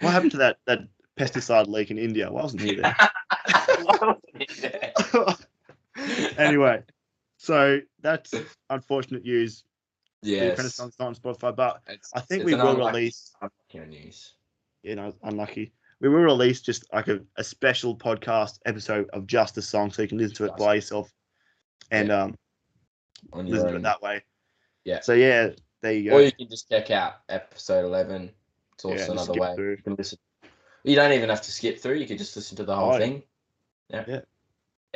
What 0.00 0.12
happened 0.12 0.32
to 0.32 0.36
that 0.38 0.58
that 0.66 0.80
pesticide 1.16 1.66
leak 1.66 1.90
in 1.90 1.98
India? 1.98 2.30
Why 2.30 2.42
wasn't 2.42 2.60
he? 2.62 2.76
Why 2.80 2.82
wasn't 2.82 2.96
he 2.96 3.00
there? 3.00 3.10
anyway, 6.38 6.82
So 7.36 7.80
that's 8.00 8.34
unfortunate 8.70 9.24
news. 9.24 9.64
The 10.22 10.30
Yes. 10.30 10.52
Apprentice 10.52 10.74
song's 10.74 10.98
not 10.98 11.08
on 11.08 11.14
Spotify, 11.14 11.54
but 11.54 11.80
It's- 11.86 12.10
I 12.14 12.20
think 12.20 12.44
we 12.44 12.54
will 12.54 12.76
release. 12.76 13.32
unlucky 13.40 13.88
news. 13.88 14.34
You 14.82 14.96
know, 14.96 15.14
unlucky. 15.22 15.72
We 16.00 16.08
will 16.08 16.20
release 16.22 16.60
just 16.60 16.92
like 16.92 17.08
a, 17.08 17.20
a 17.36 17.44
special 17.44 17.96
podcast 17.96 18.58
episode 18.66 19.08
of 19.10 19.26
just 19.26 19.54
the 19.54 19.62
song, 19.62 19.90
so 19.92 20.02
you 20.02 20.08
can 20.08 20.18
listen 20.18 20.36
to 20.36 20.44
it 20.46 20.56
by 20.56 20.74
yourself 20.74 21.12
and 21.90 22.10
um 22.12 22.34
on 23.32 23.46
your 23.46 23.56
listen 23.56 23.70
to 23.72 23.76
it 23.78 23.82
that 23.82 24.02
way. 24.02 24.22
Yeah. 24.84 25.00
So 25.00 25.12
yeah, 25.14 25.50
there 25.82 25.92
you 25.92 26.10
go. 26.10 26.16
Or 26.16 26.22
you 26.22 26.32
can 26.32 26.48
just 26.48 26.68
check 26.68 26.90
out 26.90 27.14
episode 27.28 27.84
11. 27.84 28.30
It's 28.74 28.84
also 28.84 28.96
Yeah, 28.96 29.10
another 29.12 29.34
way. 29.34 29.54
through. 29.56 29.70
You 29.72 29.82
can 29.82 29.94
listen. 29.96 30.18
You 30.84 30.94
don't 30.96 31.12
even 31.12 31.28
have 31.28 31.42
to 31.42 31.50
skip 31.52 31.78
through. 31.80 31.96
You 31.96 32.06
could 32.06 32.18
just 32.18 32.34
listen 32.36 32.56
to 32.58 32.64
the 32.64 32.74
whole 32.76 32.94
Oh, 32.94 32.98
thing. 32.98 33.22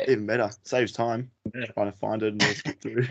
Even 0.09 0.27
better, 0.27 0.51
saves 0.65 0.93
time 0.93 1.31
Yeah. 1.55 1.67
trying 1.67 1.93
to 1.93 1.99
find 1.99 2.23
it 2.23 2.33
and 2.33 2.41
just 2.41 2.59
skip 2.61 2.81
through. 2.81 3.07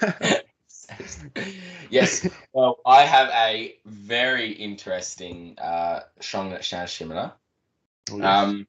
yes. 1.90 2.26
Well, 2.52 2.80
I 2.84 3.02
have 3.02 3.30
a 3.30 3.78
very 3.86 4.52
interesting 4.52 5.58
uh, 5.58 6.00
Shong 6.20 6.56
Shan 6.60 6.86
Shimmer. 6.86 7.32
Oh, 8.10 8.18
yes. 8.18 8.24
Um, 8.24 8.66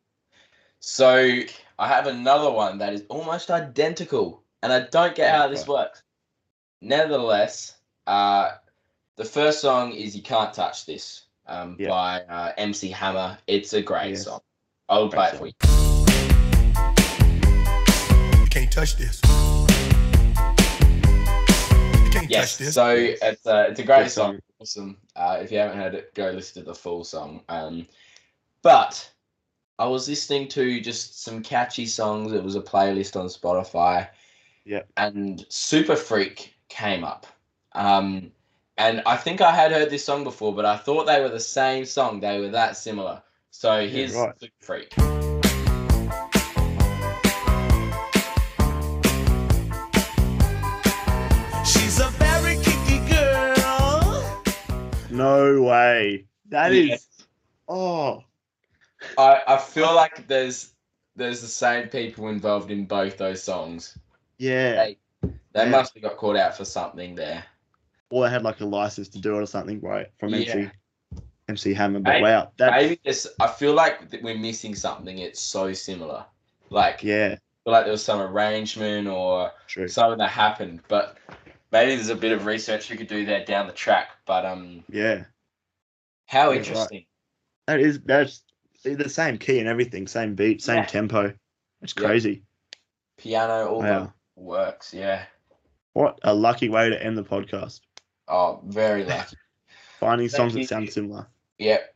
so 0.79 1.39
I 1.79 1.87
have 1.87 2.07
another 2.07 2.51
one 2.51 2.77
that 2.77 2.93
is 2.93 3.03
almost 3.09 3.51
identical, 3.51 4.43
and 4.63 4.71
I 4.71 4.81
don't 4.81 5.15
get 5.15 5.33
how 5.33 5.47
this 5.47 5.67
works. 5.67 6.03
Nevertheless, 6.81 7.77
uh, 8.07 8.51
the 9.15 9.25
first 9.25 9.59
song 9.59 9.91
is 9.93 10.15
"You 10.15 10.21
Can't 10.21 10.53
Touch 10.53 10.85
This" 10.85 11.25
um, 11.47 11.75
Yeah. 11.79 11.89
by 11.89 12.21
uh, 12.21 12.53
MC 12.57 12.89
Hammer. 12.89 13.37
It's 13.47 13.73
a 13.73 13.81
great 13.81 14.11
Yes. 14.11 14.25
song. 14.25 14.41
I 14.87 14.99
will 14.99 15.09
play 15.09 15.29
it 15.29 15.35
for 15.35 15.47
you. 15.47 15.74
You 18.55 18.61
can't 18.61 18.71
touch 18.71 18.95
this. 18.95 19.19
You 19.25 19.29
can't 22.09 22.29
Yes. 22.29 22.51
touch 22.53 22.57
this. 22.59 22.73
So 22.73 22.89
it's 22.95 23.45
a 23.45 23.67
it's 23.67 23.79
a 23.81 23.83
great 23.83 24.03
Good 24.03 24.11
song. 24.11 24.31
song. 24.35 24.39
Awesome. 24.61 24.97
Uh, 25.13 25.39
if 25.41 25.51
you 25.51 25.57
haven't 25.57 25.77
heard 25.77 25.93
it, 25.93 26.13
go 26.15 26.29
listen 26.31 26.63
to 26.63 26.69
the 26.69 26.73
full 26.73 27.03
song. 27.03 27.41
Um, 27.49 27.85
but 28.61 29.11
I 29.77 29.87
was 29.87 30.07
listening 30.07 30.47
to 30.49 30.79
just 30.79 31.21
some 31.21 31.43
catchy 31.43 31.85
songs. 31.85 32.31
It 32.31 32.41
was 32.41 32.55
a 32.55 32.61
playlist 32.61 33.19
on 33.19 33.25
Spotify. 33.27 34.07
Yep. 34.63 34.87
And 34.95 35.45
Super 35.49 35.97
Freak 35.97 36.55
came 36.69 37.03
up. 37.03 37.27
Um, 37.73 38.31
and 38.77 39.03
I 39.05 39.17
think 39.17 39.41
I 39.41 39.51
had 39.51 39.73
heard 39.73 39.89
this 39.89 40.05
song 40.05 40.23
before, 40.23 40.55
but 40.55 40.63
I 40.63 40.77
thought 40.77 41.07
they 41.07 41.19
were 41.19 41.27
the 41.27 41.41
same 41.41 41.83
song. 41.83 42.21
They 42.21 42.39
were 42.39 42.47
that 42.51 42.77
similar. 42.77 43.21
So 43.51 43.85
here's 43.85 44.13
right. 44.15 44.33
Super 44.39 44.53
Freak. 44.61 44.93
That 56.49 56.71
is. 56.73 57.07
Oh, 57.67 58.23
I, 59.17 59.41
I 59.47 59.57
feel 59.57 59.93
like 59.95 60.27
there's 60.27 60.73
there's 61.15 61.41
the 61.41 61.47
same 61.47 61.87
people 61.89 62.27
involved 62.27 62.71
in 62.71 62.85
both 62.85 63.17
those 63.17 63.41
songs. 63.41 63.97
yeah. 64.37 64.75
They, 64.75 64.97
they 65.53 65.63
Yeah. 65.63 65.69
must 65.69 65.93
have 65.93 66.03
got 66.03 66.17
caught 66.17 66.35
out 66.35 66.57
for 66.57 66.65
something 66.65 67.15
there. 67.15 67.43
Or 68.09 68.25
they 68.25 68.31
had 68.31 68.43
like 68.43 68.59
a 68.61 68.65
license 68.65 69.07
to 69.09 69.19
do 69.19 69.35
it 69.37 69.41
or 69.41 69.45
something, 69.45 69.79
right? 69.81 70.07
From 70.19 70.29
Yeah. 70.33 70.39
MC 70.51 70.71
MC 71.47 71.73
Hammer. 71.73 71.99
But 71.99 72.09
Maybe- 72.11 72.23
wow, 72.23 72.51
Maybe 72.59 72.99
this. 73.05 73.27
I 73.39 73.47
feel 73.47 73.73
like 73.73 73.99
we're 74.21 74.37
missing 74.37 74.75
something. 74.75 75.19
It's 75.19 75.39
so 75.39 75.71
similar. 75.73 76.25
Like, 76.69 77.03
I 77.03 77.07
yeah, 77.07 77.29
feel 77.63 77.73
like 77.73 77.83
there 77.85 77.91
was 77.91 78.03
some 78.03 78.19
arrangement 78.19 79.07
or 79.07 79.51
true. 79.67 79.87
something 79.87 80.17
that 80.17 80.29
happened, 80.31 80.81
but 80.87 81.17
maybe 81.71 81.95
there's 81.95 82.09
a 82.09 82.15
bit 82.15 82.31
of 82.31 82.45
research 82.47 82.89
we 82.89 82.97
could 82.97 83.07
do 83.07 83.25
there 83.25 83.45
down 83.45 83.67
the 83.67 83.73
track. 83.73 84.09
But 84.25 84.43
um, 84.45 84.83
Yeah, 84.89 85.25
how 86.25 86.49
right. 86.49 86.57
interesting. 86.57 87.05
that 87.67 87.79
is 87.79 87.99
that's 88.01 88.43
the 88.83 89.09
same 89.09 89.37
key 89.37 89.59
and 89.59 89.67
everything, 89.67 90.07
same 90.07 90.35
beat, 90.35 90.61
same 90.61 90.77
Yeah. 90.77 90.85
tempo. 90.85 91.33
It's 91.81 91.93
Yeah. 91.97 92.07
crazy. 92.07 92.43
Piano, 93.17 93.67
all 93.67 93.79
Wow. 93.81 94.13
works. 94.35 94.93
Yeah. 94.93 95.25
What 95.93 96.19
a 96.23 96.33
lucky 96.33 96.69
way 96.69 96.89
to 96.89 97.01
end 97.03 97.17
the 97.17 97.23
podcast. 97.23 97.81
Oh, 98.27 98.61
very 98.65 99.03
lucky. 99.05 99.37
Finding 99.99 100.27
Thank 100.29 100.37
songs 100.37 100.53
that 100.53 100.67
sound 100.67 100.89
similar. 100.91 101.27
yep. 101.57 101.93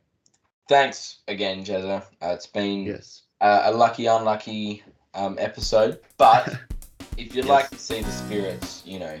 Thanks 0.68 1.18
again, 1.28 1.64
Jezza. 1.64 2.02
Uh, 2.22 2.28
it's 2.28 2.46
been 2.46 2.84
Yes. 2.84 3.22
uh, 3.40 3.62
a 3.64 3.72
lucky, 3.72 4.06
unlucky 4.06 4.82
um, 5.14 5.36
episode. 5.40 6.00
But 6.16 6.48
if 7.18 7.34
you'd 7.34 7.44
Yes. 7.44 7.46
like 7.46 7.70
to 7.70 7.78
see 7.78 8.00
the 8.00 8.10
spirits, 8.10 8.82
you 8.86 9.00
know, 9.00 9.18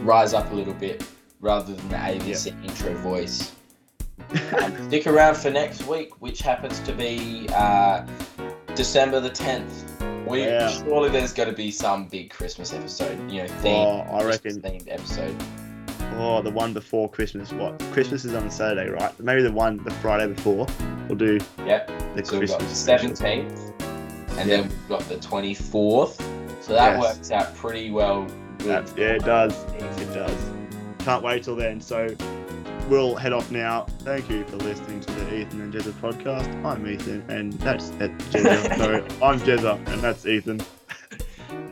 rise 0.00 0.34
up 0.34 0.50
a 0.52 0.54
little 0.54 0.74
bit 0.74 1.02
rather 1.40 1.74
than 1.74 1.88
the 1.88 1.96
ABC 1.96 2.50
intro 2.64 2.94
voice, 2.98 3.52
stick 4.88 5.06
around 5.06 5.36
for 5.36 5.50
next 5.50 5.86
week, 5.86 6.20
which 6.20 6.40
happens 6.40 6.78
to 6.80 6.92
be 6.92 7.48
uh, 7.54 8.04
December 8.74 9.20
the 9.20 9.30
10th. 9.30 10.26
We, 10.26 10.42
Yeah. 10.44 10.68
Surely 10.68 11.08
there's 11.08 11.32
going 11.32 11.48
to 11.48 11.54
be 11.54 11.70
some 11.70 12.06
big 12.08 12.30
Christmas 12.30 12.72
episode, 12.74 13.18
you 13.30 13.42
know, 13.42 13.48
Oh, 13.48 13.64
themed, 13.64 14.12
I 14.12 14.24
reckon. 14.24 14.60
themed 14.60 14.86
episode. 14.88 15.34
Oh, 16.16 16.42
the 16.42 16.50
one 16.50 16.72
before 16.74 17.08
Christmas. 17.08 17.52
What? 17.52 17.78
Christmas 17.92 18.24
is 18.24 18.34
on 18.34 18.44
the 18.44 18.50
Saturday, 18.50 18.90
right? 18.90 19.18
Maybe 19.20 19.42
the 19.42 19.52
one 19.52 19.82
the 19.84 19.90
Friday 19.92 20.26
before. 20.32 20.66
We'll 21.08 21.16
do 21.16 21.38
Yep. 21.64 21.90
the 22.16 22.24
So 22.24 22.38
we've 22.40 22.48
got 22.48 22.58
the 22.58 22.64
Christmas. 22.66 23.20
17th, 23.20 23.72
and 24.38 24.50
then 24.50 24.62
we've 24.64 24.88
got 24.88 25.00
the 25.08 25.16
24th. 25.16 26.16
So 26.62 26.72
that 26.74 26.98
Yes. 26.98 27.00
works 27.00 27.30
out 27.30 27.54
pretty 27.56 27.90
well. 27.90 28.26
Yeah, 28.64 28.80
it 28.96 29.24
does. 29.24 29.54
It 29.74 30.12
does. 30.12 30.36
Can't 30.98 31.22
wait 31.22 31.44
till 31.44 31.56
then. 31.56 31.80
So 31.80 32.08
we'll 32.88 33.14
head 33.14 33.32
off 33.32 33.50
now. 33.50 33.84
Thank 34.00 34.30
you 34.30 34.44
for 34.44 34.56
listening 34.56 35.00
to 35.00 35.12
the 35.12 35.34
Ethan 35.34 35.60
and 35.60 35.72
Jezza 35.72 35.92
podcast. 35.92 36.64
I'm 36.64 36.86
Ethan, 36.86 37.24
and 37.28 37.52
that's 37.54 37.90
uh, 37.92 38.08
Jezza. 38.30 38.78
no, 38.78 39.26
I'm 39.26 39.38
Jezza, 39.40 39.76
and 39.88 40.00
that's 40.00 40.26
Ethan. 40.26 40.60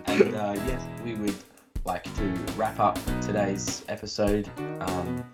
And 0.07 0.35
uh, 0.35 0.55
yes, 0.66 0.87
we 1.05 1.14
would 1.14 1.35
like 1.85 2.05
to 2.16 2.24
wrap 2.57 2.79
up 2.79 2.98
today's 3.20 3.85
episode. 3.88 4.48
Um, 4.81 5.24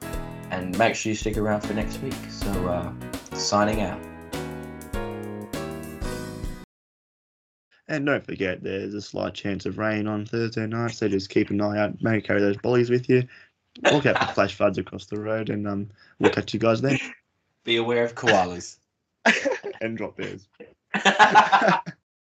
and 0.50 0.76
make 0.78 0.94
sure 0.94 1.10
you 1.10 1.16
stick 1.16 1.36
around 1.36 1.62
for 1.62 1.72
next 1.72 2.00
week. 2.02 2.14
So, 2.28 2.50
uh, 2.66 2.92
signing 3.34 3.80
out. 3.80 4.00
And 7.88 8.06
don't 8.06 8.24
forget, 8.24 8.62
there's 8.62 8.94
a 8.94 9.02
slight 9.02 9.34
chance 9.34 9.66
of 9.66 9.78
rain 9.78 10.06
on 10.06 10.24
Thursday 10.26 10.66
night, 10.66 10.92
so 10.92 11.08
just 11.08 11.30
keep 11.30 11.50
an 11.50 11.60
eye 11.60 11.78
out. 11.78 11.94
Maybe 12.00 12.22
carry 12.22 12.40
those 12.40 12.56
bollies 12.58 12.90
with 12.90 13.08
you. 13.08 13.24
Look 13.80 14.06
out 14.06 14.18
for 14.18 14.34
flash 14.34 14.54
floods 14.54 14.78
across 14.78 15.06
the 15.06 15.18
road, 15.18 15.50
and 15.50 15.66
um, 15.66 15.90
we'll 16.18 16.30
catch 16.30 16.52
you 16.52 16.60
guys 16.60 16.80
then. 16.80 16.98
Be 17.64 17.76
aware 17.76 18.04
of 18.04 18.14
koalas. 18.14 18.76
and 19.80 19.96
drop 19.96 20.16
bears. 20.16 20.46